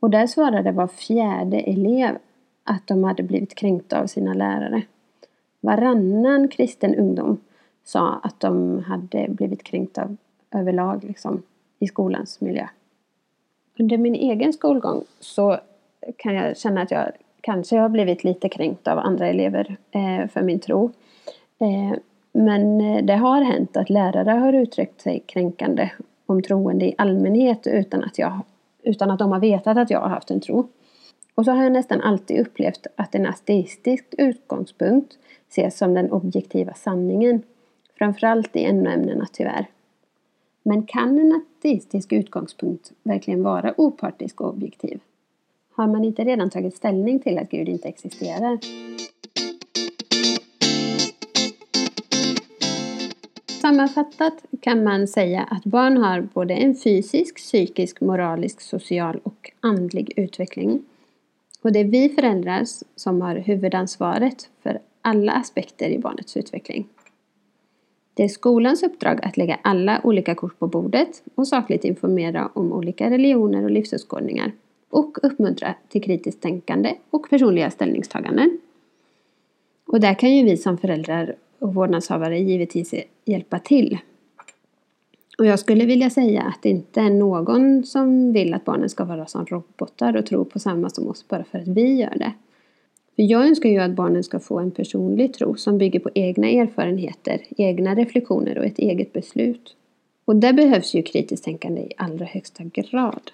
Och 0.00 0.10
där 0.10 0.26
svarade 0.26 0.72
var 0.72 0.88
fjärde 0.88 1.60
elev 1.60 2.18
att 2.64 2.86
de 2.86 3.04
hade 3.04 3.22
blivit 3.22 3.54
kränkta 3.54 4.00
av 4.00 4.06
sina 4.06 4.34
lärare. 4.34 4.82
Varannan 5.60 6.48
kristen 6.48 6.94
ungdom 6.94 7.40
sa 7.84 8.20
att 8.22 8.40
de 8.40 8.78
hade 8.84 9.26
blivit 9.28 9.62
kränkta 9.62 10.16
överlag 10.50 11.04
liksom, 11.04 11.42
i 11.78 11.86
skolans 11.86 12.40
miljö. 12.40 12.66
Under 13.78 13.98
min 13.98 14.14
egen 14.14 14.52
skolgång 14.52 15.04
så 15.20 15.58
kan 16.16 16.34
jag 16.34 16.56
känna 16.56 16.82
att 16.82 16.90
jag 16.90 17.12
kanske 17.42 17.76
har 17.76 17.88
blivit 17.88 18.24
lite 18.24 18.48
kränkt 18.48 18.88
av 18.88 18.98
andra 18.98 19.26
elever 19.26 19.76
eh, 19.90 20.28
för 20.28 20.42
min 20.42 20.60
tro. 20.60 20.92
Eh, 21.58 21.98
men 22.32 22.80
eh, 22.80 23.04
det 23.04 23.16
har 23.16 23.42
hänt 23.42 23.76
att 23.76 23.90
lärare 23.90 24.30
har 24.30 24.52
uttryckt 24.52 25.00
sig 25.00 25.22
kränkande 25.26 25.90
om 26.26 26.42
troende 26.42 26.84
i 26.84 26.94
allmänhet 26.98 27.66
utan 27.66 28.04
att, 28.04 28.18
jag, 28.18 28.40
utan 28.82 29.10
att 29.10 29.18
de 29.18 29.32
har 29.32 29.40
vetat 29.40 29.76
att 29.76 29.90
jag 29.90 30.00
har 30.00 30.08
haft 30.08 30.30
en 30.30 30.40
tro. 30.40 30.68
Och 31.34 31.44
så 31.44 31.50
har 31.50 31.62
jag 31.62 31.72
nästan 31.72 32.00
alltid 32.00 32.40
upplevt 32.40 32.86
att 32.96 33.14
en 33.14 33.26
ateistisk 33.26 34.04
utgångspunkt 34.18 35.18
ses 35.48 35.78
som 35.78 35.94
den 35.94 36.12
objektiva 36.12 36.74
sanningen. 36.74 37.42
Framförallt 37.98 38.56
i 38.56 38.72
NO-ämnena 38.72 39.26
tyvärr. 39.32 39.66
Men 40.62 40.82
kan 40.82 41.18
en 41.18 41.42
ateistisk 41.42 42.12
utgångspunkt 42.12 42.92
verkligen 43.02 43.42
vara 43.42 43.74
opartisk 43.76 44.40
och 44.40 44.48
objektiv? 44.48 45.00
Har 45.74 45.86
man 45.86 46.04
inte 46.04 46.24
redan 46.24 46.50
tagit 46.50 46.76
ställning 46.76 47.20
till 47.20 47.38
att 47.38 47.50
Gud 47.50 47.68
inte 47.68 47.88
existerar? 47.88 48.58
Sammanfattat 53.60 54.44
kan 54.60 54.84
man 54.84 55.08
säga 55.08 55.42
att 55.42 55.64
barn 55.64 55.96
har 55.96 56.20
både 56.20 56.54
en 56.54 56.74
fysisk, 56.74 57.36
psykisk, 57.36 58.00
moralisk, 58.00 58.60
social 58.60 59.20
och 59.22 59.52
andlig 59.60 60.12
utveckling. 60.16 60.84
Och 61.62 61.72
det 61.72 61.80
är 61.80 61.84
vi 61.84 62.08
föräldrar 62.08 62.64
som 62.96 63.20
har 63.20 63.36
huvudansvaret 63.36 64.50
för 64.62 64.78
alla 65.02 65.32
aspekter 65.32 65.90
i 65.90 65.98
barnets 65.98 66.36
utveckling. 66.36 66.88
Det 68.14 68.24
är 68.24 68.28
skolans 68.28 68.82
uppdrag 68.82 69.24
att 69.24 69.36
lägga 69.36 69.58
alla 69.62 70.00
olika 70.04 70.34
kort 70.34 70.58
på 70.58 70.66
bordet 70.66 71.22
och 71.34 71.48
sakligt 71.48 71.84
informera 71.84 72.50
om 72.54 72.72
olika 72.72 73.10
religioner 73.10 73.64
och 73.64 73.70
livsåskådningar 73.70 74.52
och 74.92 75.18
uppmuntra 75.22 75.74
till 75.88 76.02
kritiskt 76.02 76.40
tänkande 76.40 76.94
och 77.10 77.30
personliga 77.30 77.70
ställningstaganden. 77.70 78.58
Och 79.86 80.00
där 80.00 80.14
kan 80.14 80.36
ju 80.36 80.44
vi 80.44 80.56
som 80.56 80.78
föräldrar 80.78 81.36
och 81.58 81.74
vårdnadshavare 81.74 82.38
givetvis 82.38 82.94
hjälpa 83.24 83.58
till. 83.58 83.98
Och 85.38 85.46
jag 85.46 85.58
skulle 85.58 85.86
vilja 85.86 86.10
säga 86.10 86.42
att 86.42 86.62
det 86.62 86.68
inte 86.68 87.00
är 87.00 87.10
någon 87.10 87.84
som 87.84 88.32
vill 88.32 88.54
att 88.54 88.64
barnen 88.64 88.88
ska 88.88 89.04
vara 89.04 89.26
som 89.26 89.46
robotar 89.46 90.16
och 90.16 90.26
tro 90.26 90.44
på 90.44 90.58
samma 90.58 90.90
som 90.90 91.08
oss 91.08 91.28
bara 91.28 91.44
för 91.44 91.58
att 91.58 91.68
vi 91.68 91.94
gör 91.94 92.18
det. 92.18 92.32
För 93.16 93.22
jag 93.22 93.46
önskar 93.46 93.68
ju 93.68 93.78
att 93.78 93.90
barnen 93.90 94.24
ska 94.24 94.38
få 94.38 94.58
en 94.58 94.70
personlig 94.70 95.34
tro 95.34 95.56
som 95.56 95.78
bygger 95.78 96.00
på 96.00 96.10
egna 96.14 96.48
erfarenheter, 96.48 97.42
egna 97.56 97.94
reflektioner 97.94 98.58
och 98.58 98.64
ett 98.64 98.78
eget 98.78 99.12
beslut. 99.12 99.76
Och 100.24 100.36
där 100.36 100.52
behövs 100.52 100.94
ju 100.94 101.02
kritiskt 101.02 101.44
tänkande 101.44 101.80
i 101.80 101.92
allra 101.96 102.24
högsta 102.24 102.64
grad. 102.64 103.30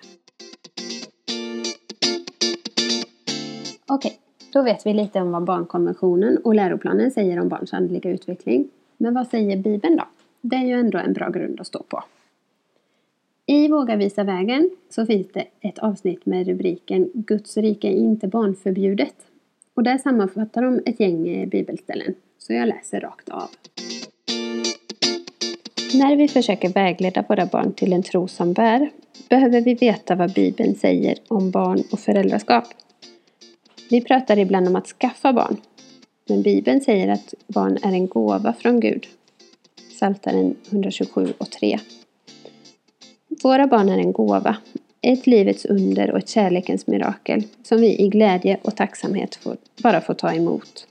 Okej, 3.91 4.19
då 4.53 4.63
vet 4.63 4.87
vi 4.87 4.95
lite 4.95 5.21
om 5.21 5.31
vad 5.31 5.45
barnkonventionen 5.45 6.39
och 6.39 6.55
läroplanen 6.55 7.11
säger 7.11 7.41
om 7.41 7.49
barns 7.49 7.73
andliga 7.73 8.11
utveckling. 8.11 8.69
Men 8.97 9.15
vad 9.15 9.27
säger 9.27 9.57
Bibeln 9.57 9.97
då? 9.97 10.05
Det 10.41 10.57
är 10.57 10.65
ju 10.65 10.73
ändå 10.73 10.99
en 10.99 11.13
bra 11.13 11.29
grund 11.29 11.61
att 11.61 11.67
stå 11.67 11.83
på. 11.83 12.05
I 13.47 13.69
Våga 13.69 13.97
visa 13.97 14.25
vägen 14.25 14.71
så 14.91 15.07
finns 15.07 15.27
det 15.33 15.45
ett 15.61 15.79
avsnitt 15.79 16.27
med 16.27 16.47
rubriken 16.47 17.11
Guds 17.15 17.57
rike 17.57 17.89
är 17.89 17.93
inte 17.93 18.29
barnförbjudet. 18.29 19.15
Och 19.75 19.83
där 19.83 19.99
sammanfattar 19.99 20.63
de 20.63 20.81
ett 20.87 21.01
gäng 21.01 21.29
eh, 21.29 21.49
bibelställen. 21.49 22.15
Så 22.39 22.53
jag 22.53 22.69
läser 22.69 23.01
rakt 23.01 23.29
av. 23.29 23.49
När 25.95 26.17
vi 26.17 26.29
försöker 26.29 26.69
vägleda 26.69 27.25
våra 27.29 27.47
barn 27.47 27.73
till 27.73 27.93
en 27.93 28.03
tro 28.03 28.29
som 28.29 28.53
bär 28.53 28.91
behöver 29.29 29.61
vi 29.61 29.75
veta 29.75 30.15
vad 30.15 30.33
Bibeln 30.33 30.75
säger 30.75 31.19
om 31.29 31.51
barn 31.51 31.83
och 31.93 32.01
föräldraskap. 32.01 32.65
Vi 33.91 34.01
pratar 34.01 34.39
ibland 34.39 34.69
om 34.69 34.77
att 34.77 34.87
skaffa 34.87 35.33
barn. 35.33 35.57
Men 36.29 36.43
Bibeln 36.43 36.81
säger 36.81 37.09
att 37.09 37.35
barn 37.47 37.79
är 37.83 37.93
en 37.93 38.07
gåva 38.07 38.53
från 38.53 38.81
Gud. 38.81 39.07
Saltaren 39.99 40.57
127 40.71 41.33
och 41.39 41.51
3. 41.51 41.79
Våra 43.43 43.67
barn 43.67 43.89
är 43.89 43.99
en 43.99 44.13
gåva, 44.13 44.57
ett 45.01 45.27
livets 45.27 45.65
under 45.65 46.11
och 46.11 46.19
ett 46.19 46.29
kärlekens 46.29 46.87
mirakel 46.87 47.43
som 47.63 47.81
vi 47.81 47.99
i 48.01 48.09
glädje 48.09 48.59
och 48.63 48.77
tacksamhet 48.77 49.35
får, 49.35 49.57
bara 49.83 50.01
får 50.01 50.15
ta 50.15 50.33
emot. 50.33 50.87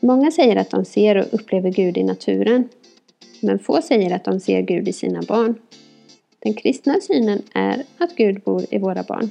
Många 0.00 0.30
säger 0.30 0.56
att 0.56 0.70
de 0.70 0.84
ser 0.84 1.16
och 1.16 1.34
upplever 1.34 1.70
Gud 1.70 1.98
i 1.98 2.02
naturen. 2.02 2.68
Men 3.40 3.58
få 3.58 3.82
säger 3.82 4.14
att 4.16 4.24
de 4.24 4.40
ser 4.40 4.62
Gud 4.62 4.88
i 4.88 4.92
sina 4.92 5.22
barn. 5.22 5.54
Den 6.38 6.54
kristna 6.54 7.00
synen 7.00 7.42
är 7.54 7.82
att 7.98 8.16
Gud 8.16 8.40
bor 8.40 8.64
i 8.70 8.78
våra 8.78 9.02
barn. 9.02 9.30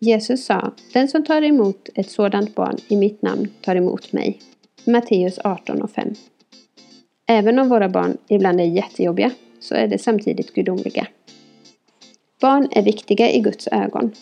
Jesus 0.00 0.44
sa, 0.44 0.72
den 0.92 1.08
som 1.08 1.24
tar 1.24 1.42
emot 1.42 1.88
ett 1.94 2.10
sådant 2.10 2.54
barn 2.54 2.76
i 2.88 2.96
mitt 2.96 3.22
namn 3.22 3.48
tar 3.60 3.76
emot 3.76 4.12
mig. 4.12 4.38
Matteus 4.84 5.38
18 5.44 5.82
och 5.82 5.90
5. 5.90 6.14
Även 7.26 7.58
om 7.58 7.68
våra 7.68 7.88
barn 7.88 8.16
ibland 8.28 8.60
är 8.60 8.64
jättejobbiga 8.64 9.30
så 9.60 9.74
är 9.74 9.88
de 9.88 9.98
samtidigt 9.98 10.54
gudomliga. 10.54 11.06
Barn 12.40 12.68
är 12.70 12.82
viktiga 12.82 13.30
i 13.30 13.40
Guds 13.40 13.68
ögon. 13.68 14.12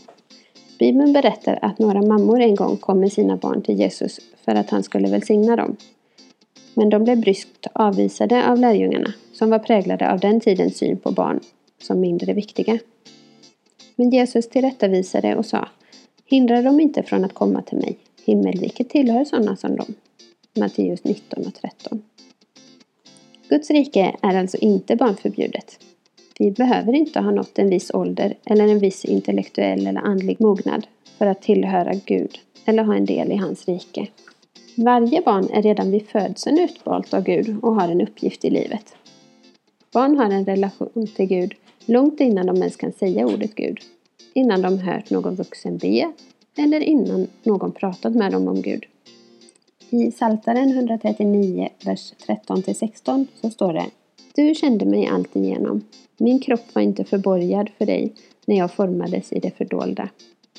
Bibeln 0.78 1.12
berättar 1.12 1.59
att 1.62 1.78
några 1.78 2.02
mammor 2.02 2.40
en 2.40 2.54
gång 2.54 2.76
kom 2.76 3.00
med 3.00 3.12
sina 3.12 3.37
barn 3.37 3.62
till 3.62 3.78
Jesus 3.78 4.21
för 4.45 4.54
att 4.54 4.71
han 4.71 4.83
skulle 4.83 5.11
välsigna 5.11 5.56
dem. 5.56 5.76
Men 6.75 6.90
de 6.90 7.04
blev 7.04 7.21
bryskt 7.21 7.66
avvisade 7.73 8.50
av 8.50 8.59
lärjungarna 8.59 9.12
som 9.33 9.50
var 9.50 9.59
präglade 9.59 10.12
av 10.12 10.21
den 10.21 10.40
tidens 10.40 10.76
syn 10.76 10.97
på 10.97 11.11
barn 11.11 11.40
som 11.83 12.00
mindre 12.00 12.33
viktiga. 12.33 12.78
Men 13.96 14.10
Jesus 14.10 14.48
tillrättavisade 14.48 15.36
och 15.36 15.46
sa 15.46 15.68
Hindra 16.24 16.62
dem 16.62 16.80
inte 16.80 17.02
från 17.02 17.24
att 17.24 17.34
komma 17.34 17.62
till 17.62 17.78
mig. 17.78 17.98
Himmelriket 18.24 18.88
tillhör 18.88 19.24
sådana 19.24 19.56
som 19.56 19.76
dem. 19.76 19.94
Matteus 20.54 21.04
19 21.04 21.46
och 21.46 21.54
13. 21.54 22.02
Guds 23.48 23.70
rike 23.70 24.16
är 24.22 24.38
alltså 24.38 24.56
inte 24.56 24.96
barnförbjudet. 24.96 25.78
Vi 26.38 26.50
behöver 26.50 26.92
inte 26.92 27.20
ha 27.20 27.30
nått 27.30 27.58
en 27.58 27.70
viss 27.70 27.90
ålder 27.94 28.34
eller 28.44 28.68
en 28.68 28.78
viss 28.78 29.04
intellektuell 29.04 29.86
eller 29.86 30.00
andlig 30.00 30.40
mognad 30.40 30.86
för 31.18 31.26
att 31.26 31.42
tillhöra 31.42 31.92
Gud 32.04 32.38
eller 32.64 32.82
ha 32.82 32.94
en 32.94 33.04
del 33.04 33.32
i 33.32 33.36
hans 33.36 33.68
rike. 33.68 34.06
Varje 34.74 35.22
barn 35.22 35.48
är 35.52 35.62
redan 35.62 35.90
vid 35.90 36.08
födseln 36.08 36.58
utvalt 36.58 37.14
av 37.14 37.22
Gud 37.22 37.56
och 37.62 37.74
har 37.74 37.88
en 37.88 38.00
uppgift 38.00 38.44
i 38.44 38.50
livet. 38.50 38.96
Barn 39.92 40.18
har 40.18 40.30
en 40.30 40.44
relation 40.44 41.06
till 41.16 41.26
Gud 41.26 41.54
långt 41.86 42.20
innan 42.20 42.46
de 42.46 42.56
ens 42.56 42.76
kan 42.76 42.92
säga 42.92 43.26
ordet 43.26 43.54
Gud, 43.54 43.78
innan 44.34 44.62
de 44.62 44.78
hört 44.78 45.10
någon 45.10 45.34
vuxen 45.34 45.78
be 45.78 46.12
eller 46.58 46.80
innan 46.80 47.26
någon 47.42 47.72
pratat 47.72 48.14
med 48.14 48.32
dem 48.32 48.48
om 48.48 48.62
Gud. 48.62 48.86
I 49.90 50.10
Saltaren 50.10 50.70
139, 50.70 51.68
vers 51.84 52.12
13-16 52.26 53.26
så 53.40 53.50
står 53.50 53.72
det 53.72 53.86
Du 54.34 54.54
kände 54.54 54.84
mig 54.84 55.06
alltigenom. 55.06 55.84
Min 56.16 56.38
kropp 56.38 56.74
var 56.74 56.82
inte 56.82 57.04
förborgad 57.04 57.70
för 57.78 57.86
dig 57.86 58.12
när 58.46 58.56
jag 58.56 58.72
formades 58.72 59.32
i 59.32 59.40
det 59.40 59.50
fördolda, 59.50 60.08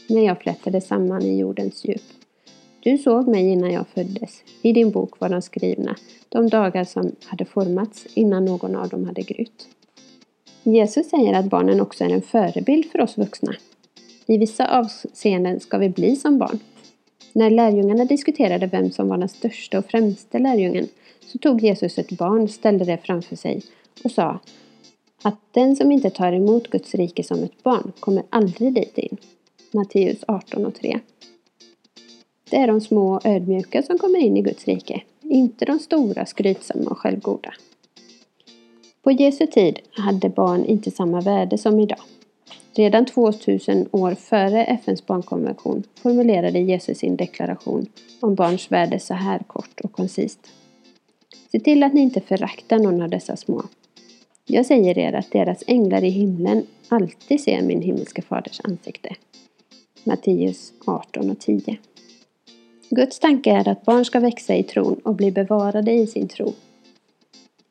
när 0.08 0.22
jag 0.22 0.42
flätades 0.42 0.88
samman 0.88 1.22
i 1.22 1.40
jordens 1.40 1.86
djup. 1.86 2.02
Du 2.80 2.98
såg 2.98 3.28
mig 3.28 3.50
innan 3.50 3.72
jag 3.72 3.88
föddes. 3.88 4.44
I 4.62 4.74
din 4.74 4.92
bok 4.92 5.20
var 5.20 5.30
de 5.30 5.42
skrivna, 5.42 5.96
de 6.30 6.50
dagar 6.50 6.84
som 6.84 7.12
hade 7.26 7.46
formats 7.46 8.08
innan 8.14 8.46
någon 8.46 8.76
av 8.76 8.90
dem 8.90 9.06
hade 9.06 9.22
grytt. 9.22 9.68
Jesus 10.72 11.10
säger 11.10 11.34
att 11.34 11.46
barnen 11.46 11.82
också 11.82 12.04
är 12.04 12.10
en 12.10 12.22
förebild 12.22 12.92
för 12.92 13.02
oss 13.02 13.18
vuxna. 13.18 13.56
I 14.26 14.38
vissa 14.38 14.80
avseenden 14.80 15.60
ska 15.60 15.78
vi 15.78 15.90
bli 15.90 16.16
som 16.16 16.38
barn. 16.38 16.60
När 17.34 17.50
lärjungarna 17.50 18.06
diskuterade 18.06 18.68
vem 18.68 18.92
som 18.92 19.08
var 19.08 19.18
den 19.18 19.30
största 19.30 19.80
och 19.80 19.86
främste 19.86 20.40
lärjungen 20.40 20.88
så 21.20 21.38
tog 21.38 21.64
Jesus 21.64 21.98
ett 21.98 22.12
barn, 22.12 22.48
ställde 22.48 22.86
det 22.86 22.98
framför 22.98 23.36
sig 23.36 23.62
och 24.04 24.12
sa 24.12 24.40
att 25.22 25.40
den 25.52 25.76
som 25.76 25.92
inte 25.92 26.10
tar 26.10 26.34
emot 26.34 26.68
Guds 26.68 26.96
rike 26.96 27.24
som 27.24 27.44
ett 27.44 27.64
barn 27.64 27.92
kommer 28.00 28.24
aldrig 28.30 28.74
dit 28.74 28.98
in. 28.98 29.18
Matteus 29.72 30.24
18 30.28 30.66
och 30.66 30.76
3. 30.76 31.00
Det 32.50 32.58
är 32.58 32.68
de 32.68 32.82
små 32.82 33.16
och 33.16 33.26
ödmjuka 33.26 33.84
som 33.84 33.98
kommer 33.98 34.20
in 34.20 34.38
i 34.38 34.42
Guds 34.42 34.66
rike, 34.66 35.02
inte 35.22 35.66
de 35.66 35.80
stora, 35.80 36.26
skrytsamma 36.26 36.90
och 36.90 36.98
självgoda. 36.98 37.54
På 39.08 39.12
Jesu 39.12 39.48
tid 39.48 39.80
hade 39.92 40.30
barn 40.30 40.66
inte 40.66 40.92
samma 40.92 41.22
värde 41.22 41.58
som 41.58 41.80
idag. 41.80 42.00
Redan 42.76 43.06
2000 43.06 43.90
år 43.92 44.16
före 44.16 44.66
FNs 44.66 45.06
barnkonvention 45.06 45.84
formulerade 45.96 46.60
Jesus 46.60 46.98
sin 46.98 47.16
deklaration 47.16 47.86
om 48.20 48.36
barns 48.36 48.72
värde 48.72 49.00
så 49.00 49.14
här 49.14 49.40
kort 49.40 49.80
och 49.84 49.92
koncist. 49.92 50.40
Se 51.52 51.60
till 51.60 51.84
att 51.84 51.94
ni 51.94 52.02
inte 52.02 52.22
föraktar 52.22 52.80
någon 52.80 53.02
av 53.02 53.10
dessa 53.10 53.36
små. 53.36 53.64
Jag 54.46 54.66
säger 54.66 54.98
er 54.98 55.14
att 55.14 55.32
deras 55.32 55.64
änglar 55.68 56.04
i 56.04 56.10
himlen 56.10 56.64
alltid 56.88 57.42
ser 57.42 57.62
min 57.62 57.82
himmelske 57.82 58.22
faders 58.22 58.62
ansikte. 58.64 59.16
Matteus 60.04 60.74
18 60.86 61.32
och 61.32 61.40
10. 61.40 61.78
Guds 62.90 63.20
tanke 63.20 63.52
är 63.52 63.68
att 63.68 63.86
barn 63.86 64.06
ska 64.06 64.20
växa 64.20 64.56
i 64.56 64.64
tron 64.64 65.00
och 65.04 65.16
bli 65.16 65.32
bevarade 65.32 65.92
i 65.92 66.08
sin 66.08 66.28
tro. 66.28 66.54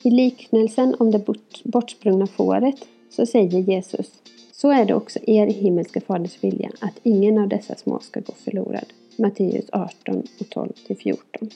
I 0.03 0.11
liknelsen 0.11 0.95
om 0.99 1.11
det 1.11 1.27
bortsprungna 1.65 2.27
fåret 2.27 2.89
så 3.11 3.27
säger 3.27 3.61
Jesus 3.61 4.11
Så 4.53 4.71
är 4.71 4.85
det 4.85 4.95
också 4.95 5.19
er 5.27 5.47
himmelske 5.47 6.01
faders 6.01 6.45
vilja 6.45 6.71
att 6.81 7.01
ingen 7.03 7.39
av 7.39 7.49
dessa 7.49 7.75
små 7.75 8.01
ska 8.01 8.21
gå 8.21 8.33
förlorad. 8.45 8.85
Matteus 9.17 9.65
18 9.73 10.23
och 10.41 10.51
12 10.51 10.73
14. 11.03 11.51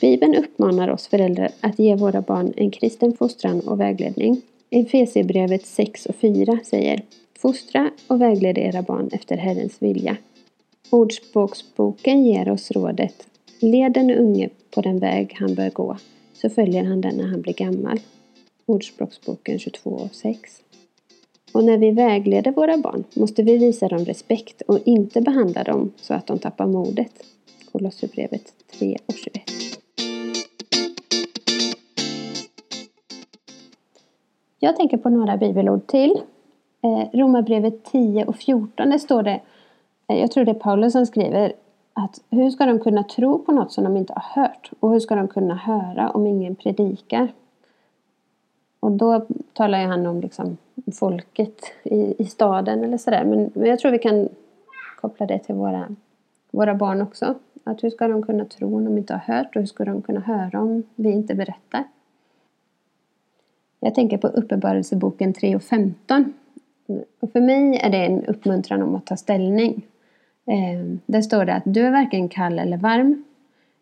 Bibeln 0.00 0.34
uppmanar 0.34 0.88
oss 0.88 1.08
föräldrar 1.08 1.50
att 1.60 1.78
ge 1.78 1.96
våra 1.96 2.20
barn 2.20 2.52
en 2.56 2.70
kristen 2.70 3.16
fostran 3.16 3.60
och 3.60 3.80
vägledning. 3.80 4.42
Efesierbrevet 4.70 5.66
6 5.66 6.06
och 6.06 6.14
4 6.14 6.58
säger 6.64 7.02
Fostra 7.38 7.90
och 8.06 8.20
vägled 8.20 8.58
era 8.58 8.82
barn 8.82 9.10
efter 9.12 9.36
Herrens 9.36 9.82
vilja. 9.82 10.16
Ordspråksboken 10.90 12.24
ger 12.24 12.50
oss 12.50 12.70
rådet 12.70 13.26
Led 13.60 13.92
den 13.92 14.10
unge 14.10 14.48
på 14.70 14.80
den 14.80 14.98
väg 14.98 15.36
han 15.38 15.54
bör 15.54 15.70
gå, 15.70 15.96
så 16.40 16.50
följer 16.50 16.84
han 16.84 17.00
den 17.00 17.16
när 17.16 17.26
han 17.26 17.42
blir 17.42 17.54
gammal. 17.54 18.00
Ordspråksboken 18.66 19.58
22 19.58 19.90
och 19.90 20.14
6. 20.14 20.62
Och 21.52 21.64
när 21.64 21.78
vi 21.78 21.90
vägleder 21.90 22.52
våra 22.52 22.78
barn 22.78 23.04
måste 23.14 23.42
vi 23.42 23.58
visa 23.58 23.88
dem 23.88 24.04
respekt 24.04 24.62
och 24.62 24.78
inte 24.84 25.20
behandla 25.20 25.64
dem 25.64 25.92
så 25.96 26.14
att 26.14 26.26
de 26.26 26.38
tappar 26.38 26.66
modet. 26.66 27.12
Kolosserbrevet 27.72 28.52
3 28.78 28.98
och 29.06 29.14
21. 29.14 29.42
Jag 34.58 34.76
tänker 34.76 34.96
på 34.96 35.08
några 35.08 35.36
bibelord 35.36 35.86
till. 35.86 36.20
Eh, 36.82 37.18
Romarbrevet 37.18 37.84
10 37.84 38.24
och 38.24 38.36
14, 38.36 38.90
det 38.90 38.98
står 38.98 39.22
det, 39.22 39.40
eh, 40.08 40.18
jag 40.18 40.30
tror 40.30 40.44
det 40.44 40.50
är 40.50 40.54
Paulus 40.54 40.92
som 40.92 41.06
skriver, 41.06 41.52
att 41.98 42.20
hur 42.30 42.50
ska 42.50 42.66
de 42.66 42.78
kunna 42.78 43.02
tro 43.02 43.38
på 43.38 43.52
något 43.52 43.72
som 43.72 43.84
de 43.84 43.96
inte 43.96 44.12
har 44.16 44.42
hört? 44.42 44.70
Och 44.80 44.92
hur 44.92 45.00
ska 45.00 45.14
de 45.14 45.28
kunna 45.28 45.54
höra 45.54 46.10
om 46.10 46.26
ingen 46.26 46.54
predikar? 46.54 47.32
Och 48.80 48.92
då 48.92 49.26
talar 49.52 49.80
ju 49.80 49.86
han 49.86 50.06
om 50.06 50.20
liksom 50.20 50.56
folket 50.94 51.60
i, 51.82 52.22
i 52.22 52.24
staden 52.24 52.84
eller 52.84 52.98
sådär. 52.98 53.24
Men, 53.24 53.50
men 53.54 53.68
jag 53.68 53.78
tror 53.78 53.92
vi 53.92 53.98
kan 53.98 54.28
koppla 55.00 55.26
det 55.26 55.38
till 55.38 55.54
våra, 55.54 55.88
våra 56.50 56.74
barn 56.74 57.02
också. 57.02 57.34
Att 57.64 57.84
hur 57.84 57.90
ska 57.90 58.08
de 58.08 58.22
kunna 58.22 58.44
tro 58.44 58.76
om 58.76 58.84
de 58.84 58.98
inte 58.98 59.12
har 59.12 59.34
hört? 59.34 59.56
Och 59.56 59.62
hur 59.62 59.66
ska 59.66 59.84
de 59.84 60.02
kunna 60.02 60.20
höra 60.20 60.60
om 60.60 60.82
vi 60.94 61.10
inte 61.10 61.34
berättar? 61.34 61.84
Jag 63.80 63.94
tänker 63.94 64.18
på 64.18 64.26
Uppenbarelseboken 64.26 65.32
3 65.32 65.56
och 65.56 65.62
15. 65.62 66.32
Och 67.20 67.32
för 67.32 67.40
mig 67.40 67.76
är 67.76 67.90
det 67.90 68.06
en 68.06 68.24
uppmuntran 68.24 68.82
om 68.82 68.94
att 68.94 69.06
ta 69.06 69.16
ställning. 69.16 69.82
Eh, 70.48 70.96
där 71.06 71.22
står 71.22 71.44
det 71.44 71.54
att 71.54 71.62
du 71.66 71.86
är 71.86 71.90
varken 71.90 72.28
kall 72.28 72.58
eller 72.58 72.76
varm, 72.76 73.24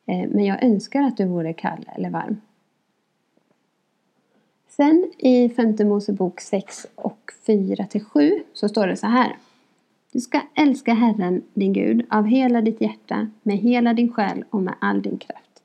eh, 0.07 0.29
men 0.29 0.45
jag 0.45 0.65
önskar 0.65 1.03
att 1.03 1.17
du 1.17 1.25
vore 1.25 1.53
kall 1.53 1.91
eller 1.95 2.11
varm. 2.11 2.41
Sen 4.69 5.11
i 5.19 5.49
femte 5.49 5.85
Mosebok 5.85 6.41
6 6.41 6.87
och 6.95 7.33
4 7.47 7.87
till 7.87 8.05
7 8.05 8.43
så 8.53 8.69
står 8.69 8.87
det 8.87 8.97
så 8.97 9.07
här. 9.07 9.37
Du 10.13 10.21
ska 10.21 10.41
älska 10.55 10.95
Herren 10.95 11.43
din 11.55 11.73
Gud 11.73 12.07
av 12.11 12.25
hela 12.25 12.61
ditt 12.61 12.81
hjärta, 12.81 13.31
med 13.43 13.57
hela 13.57 13.95
din 13.95 14.13
själ 14.13 14.45
och 14.51 14.63
med 14.63 14.75
all 14.81 15.03
din 15.03 15.19
kraft. 15.19 15.63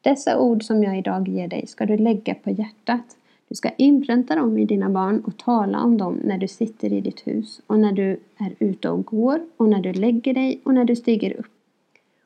Dessa 0.00 0.38
ord 0.38 0.62
som 0.62 0.82
jag 0.82 0.98
idag 0.98 1.28
ger 1.28 1.48
dig 1.48 1.66
ska 1.66 1.86
du 1.86 1.96
lägga 1.96 2.34
på 2.34 2.50
hjärtat 2.50 3.16
du 3.48 3.54
ska 3.54 3.70
inpränta 3.76 4.34
dem 4.34 4.58
i 4.58 4.64
dina 4.64 4.90
barn 4.90 5.22
och 5.26 5.36
tala 5.36 5.80
om 5.80 5.98
dem 5.98 6.20
när 6.24 6.38
du 6.38 6.48
sitter 6.48 6.92
i 6.92 7.00
ditt 7.00 7.26
hus 7.26 7.60
och 7.66 7.78
när 7.78 7.92
du 7.92 8.20
är 8.36 8.54
ute 8.58 8.88
och 8.88 9.04
går 9.04 9.40
och 9.56 9.68
när 9.68 9.80
du 9.80 9.92
lägger 9.92 10.34
dig 10.34 10.60
och 10.64 10.74
när 10.74 10.84
du 10.84 10.96
stiger 10.96 11.36
upp. 11.36 11.46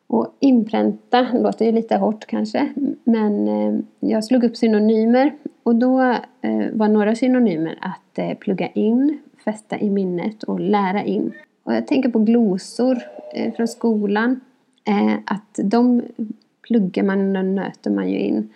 Och 0.07 0.37
inpränta 0.41 1.27
låter 1.33 1.65
ju 1.65 1.73
lite 1.73 1.97
hårt 1.97 2.27
kanske, 2.27 2.73
men 3.05 3.49
eh, 3.49 3.81
jag 4.01 4.25
slog 4.25 4.45
upp 4.45 4.57
synonymer 4.57 5.33
och 5.63 5.75
då 5.75 6.01
eh, 6.41 6.67
var 6.73 6.89
några 6.89 7.15
synonymer 7.15 7.79
att 7.81 8.19
eh, 8.19 8.35
plugga 8.35 8.69
in, 8.69 9.19
fästa 9.45 9.79
i 9.79 9.91
minnet 9.91 10.43
och 10.43 10.61
lära 10.61 11.05
in. 11.05 11.33
Och 11.63 11.75
jag 11.75 11.87
tänker 11.87 12.09
på 12.09 12.19
glosor 12.19 12.99
från 13.57 13.69
skolan, 13.69 14.41
att 15.25 15.61
de 15.65 16.03
pluggar 16.63 17.03
man 17.03 17.37
och 17.37 17.45
nöter 17.45 17.91
man 17.91 18.11
ju 18.11 18.19
in 18.19 18.49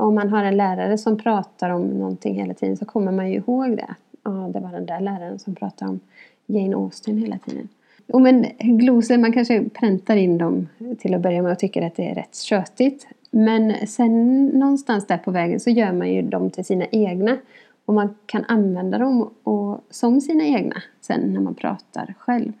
om 0.00 0.14
man 0.14 0.28
har 0.28 0.44
en 0.44 0.56
lärare 0.56 0.98
som 0.98 1.18
pratar 1.18 1.70
om 1.70 1.86
någonting 1.86 2.34
hela 2.34 2.54
tiden 2.54 2.76
så 2.76 2.84
kommer 2.84 3.12
man 3.12 3.30
ju 3.30 3.36
ihåg 3.36 3.76
det. 3.76 3.94
Ja, 4.22 4.30
det 4.30 4.60
var 4.60 4.72
den 4.72 4.86
där 4.86 5.00
läraren 5.00 5.38
som 5.38 5.54
pratade 5.54 5.90
om 5.90 6.00
Jane 6.46 6.76
Austen 6.76 7.18
hela 7.18 7.38
tiden. 7.38 7.68
Och 8.12 8.20
men 8.20 8.46
glosor, 8.58 9.18
man 9.18 9.32
kanske 9.32 9.68
präntar 9.68 10.16
in 10.16 10.38
dem 10.38 10.68
till 10.98 11.14
att 11.14 11.20
börja 11.20 11.42
med 11.42 11.52
och 11.52 11.58
tycker 11.58 11.82
att 11.82 11.96
det 11.96 12.10
är 12.10 12.14
rätt 12.14 12.36
tjötigt. 12.36 13.06
Men 13.30 13.86
sen 13.86 14.46
någonstans 14.46 15.06
där 15.06 15.18
på 15.18 15.30
vägen 15.30 15.60
så 15.60 15.70
gör 15.70 15.92
man 15.92 16.12
ju 16.12 16.22
dem 16.22 16.50
till 16.50 16.64
sina 16.64 16.86
egna. 16.86 17.36
Och 17.84 17.94
man 17.94 18.14
kan 18.26 18.44
använda 18.48 18.98
dem 18.98 19.30
och, 19.42 19.84
som 19.90 20.20
sina 20.20 20.44
egna 20.44 20.82
sen 21.00 21.32
när 21.34 21.40
man 21.40 21.54
pratar 21.54 22.14
själv. 22.18 22.52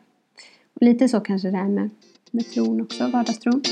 Och 0.74 0.82
lite 0.82 1.08
så 1.08 1.20
kanske 1.20 1.50
det 1.50 1.58
är 1.58 1.68
med, 1.68 1.90
med 2.30 2.50
tron 2.50 2.80
också, 2.80 3.08
vardagstron. 3.08 3.62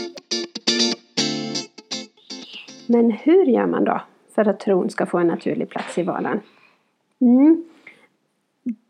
Men 2.89 3.11
hur 3.11 3.45
gör 3.45 3.67
man 3.67 3.85
då 3.85 4.01
för 4.35 4.49
att 4.49 4.61
tron 4.61 4.91
ska 4.91 5.07
få 5.07 5.19
en 5.19 5.27
naturlig 5.27 5.69
plats 5.69 5.99
i 5.99 6.03
vardagen? 6.03 6.41
Mm. 7.21 7.65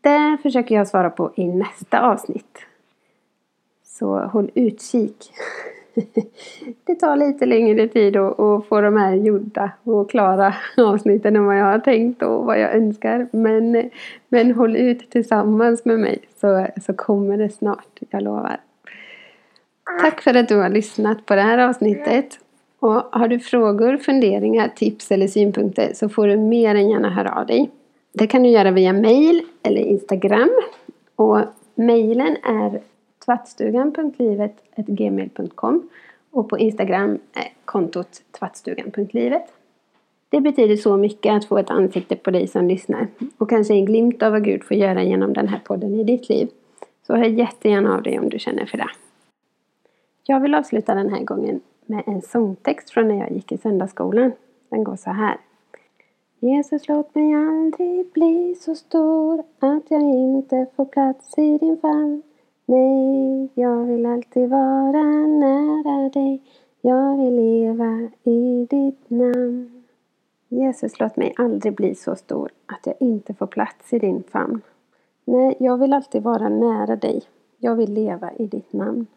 Det 0.01 0.37
försöker 0.43 0.75
jag 0.75 0.87
svara 0.87 1.09
på 1.09 1.31
i 1.35 1.47
nästa 1.47 2.01
avsnitt. 2.01 2.57
Så 3.83 4.19
håll 4.19 4.51
utkik. 4.53 5.31
Det 6.83 6.95
tar 6.95 7.15
lite 7.15 7.45
längre 7.45 7.87
tid 7.87 8.17
att 8.17 8.65
få 8.65 8.81
de 8.81 8.97
här 8.97 9.13
gjorda 9.13 9.71
och 9.83 10.09
klara 10.09 10.55
avsnitten 10.77 11.35
än 11.35 11.45
vad 11.45 11.57
jag 11.57 11.65
har 11.65 11.79
tänkt 11.79 12.23
och 12.23 12.45
vad 12.45 12.59
jag 12.59 12.75
önskar. 12.75 13.27
Men, 13.31 13.89
men 14.29 14.51
håll 14.51 14.75
ut 14.75 15.11
tillsammans 15.11 15.85
med 15.85 15.99
mig 15.99 16.19
så, 16.35 16.67
så 16.85 16.93
kommer 16.93 17.37
det 17.37 17.49
snart, 17.49 17.99
jag 18.09 18.21
lovar. 18.23 18.59
Tack 20.01 20.21
för 20.21 20.33
att 20.33 20.47
du 20.47 20.55
har 20.55 20.69
lyssnat 20.69 21.25
på 21.25 21.35
det 21.35 21.41
här 21.41 21.57
avsnittet. 21.57 22.39
Och 22.79 23.03
har 23.11 23.27
du 23.27 23.39
frågor, 23.39 23.97
funderingar, 23.97 24.71
tips 24.75 25.11
eller 25.11 25.27
synpunkter 25.27 25.91
så 25.93 26.09
får 26.09 26.27
du 26.27 26.37
mer 26.37 26.75
än 26.75 26.89
gärna 26.89 27.09
höra 27.09 27.31
av 27.31 27.45
dig. 27.45 27.69
Det 28.13 28.27
kan 28.27 28.43
du 28.43 28.49
göra 28.49 28.71
via 28.71 28.93
mail 28.93 29.41
eller 29.63 29.81
Instagram. 29.81 30.49
Och 31.15 31.39
mailen 31.75 32.37
är 32.43 32.81
tvattstugan.livet.gmail.com 33.25 35.89
och 36.31 36.49
på 36.49 36.57
Instagram 36.57 37.19
är 37.33 37.53
kontot 37.65 38.21
tvattstugan.livet. 38.39 39.43
Det 40.29 40.41
betyder 40.41 40.75
så 40.75 40.97
mycket 40.97 41.33
att 41.33 41.45
få 41.45 41.57
ett 41.57 41.69
ansikte 41.69 42.15
på 42.15 42.31
dig 42.31 42.47
som 42.47 42.67
lyssnar 42.67 43.07
och 43.37 43.49
kanske 43.49 43.73
en 43.73 43.85
glimt 43.85 44.23
av 44.23 44.31
vad 44.31 44.43
Gud 44.43 44.63
får 44.63 44.77
göra 44.77 45.03
genom 45.03 45.33
den 45.33 45.47
här 45.47 45.59
podden 45.59 45.99
i 45.99 46.03
ditt 46.03 46.29
liv. 46.29 46.49
Så 47.07 47.15
hör 47.15 47.25
jättegärna 47.25 47.95
av 47.95 48.03
dig 48.03 48.19
om 48.19 48.29
du 48.29 48.39
känner 48.39 48.65
för 48.65 48.77
det. 48.77 48.89
Jag 50.23 50.39
vill 50.39 50.55
avsluta 50.55 50.95
den 50.95 51.09
här 51.09 51.23
gången 51.23 51.61
med 51.89 52.03
en 52.05 52.21
sångtext 52.21 52.89
från 52.89 53.07
när 53.07 53.15
jag 53.15 53.31
gick 53.31 53.51
i 53.51 53.57
söndagsskolan. 53.57 54.31
Den 54.69 54.83
går 54.83 54.95
så 54.95 55.09
här. 55.09 55.37
Jesus 56.39 56.87
låt 56.87 57.15
mig 57.15 57.33
aldrig 57.33 58.11
bli 58.11 58.55
så 58.55 58.75
stor 58.75 59.43
att 59.59 59.91
jag 59.91 60.01
inte 60.01 60.65
får 60.75 60.85
plats 60.85 61.37
i 61.37 61.57
din 61.57 61.77
famn. 61.77 62.21
Nej, 62.65 63.49
jag 63.53 63.85
vill 63.85 64.05
alltid 64.05 64.49
vara 64.49 65.03
nära 65.27 66.09
dig. 66.09 66.41
Jag 66.81 67.17
vill 67.17 67.35
leva 67.35 68.09
i 68.23 68.67
ditt 68.69 69.09
namn. 69.09 69.83
Jesus, 70.49 70.99
låt 70.99 71.17
mig 71.17 71.33
aldrig 71.37 71.75
bli 71.75 71.95
så 71.95 72.15
stor 72.15 72.51
att 72.65 72.85
jag 72.85 72.95
inte 72.99 73.33
får 73.33 73.47
plats 73.47 73.93
i 73.93 73.99
din 73.99 74.23
famn. 74.23 74.61
Nej, 75.25 75.55
jag 75.59 75.77
vill 75.77 75.93
alltid 75.93 76.23
vara 76.23 76.49
nära 76.49 76.95
dig. 76.95 77.23
Jag 77.57 77.75
vill 77.75 77.93
leva 77.93 78.33
i 78.33 78.45
ditt 78.45 78.73
namn. 78.73 79.07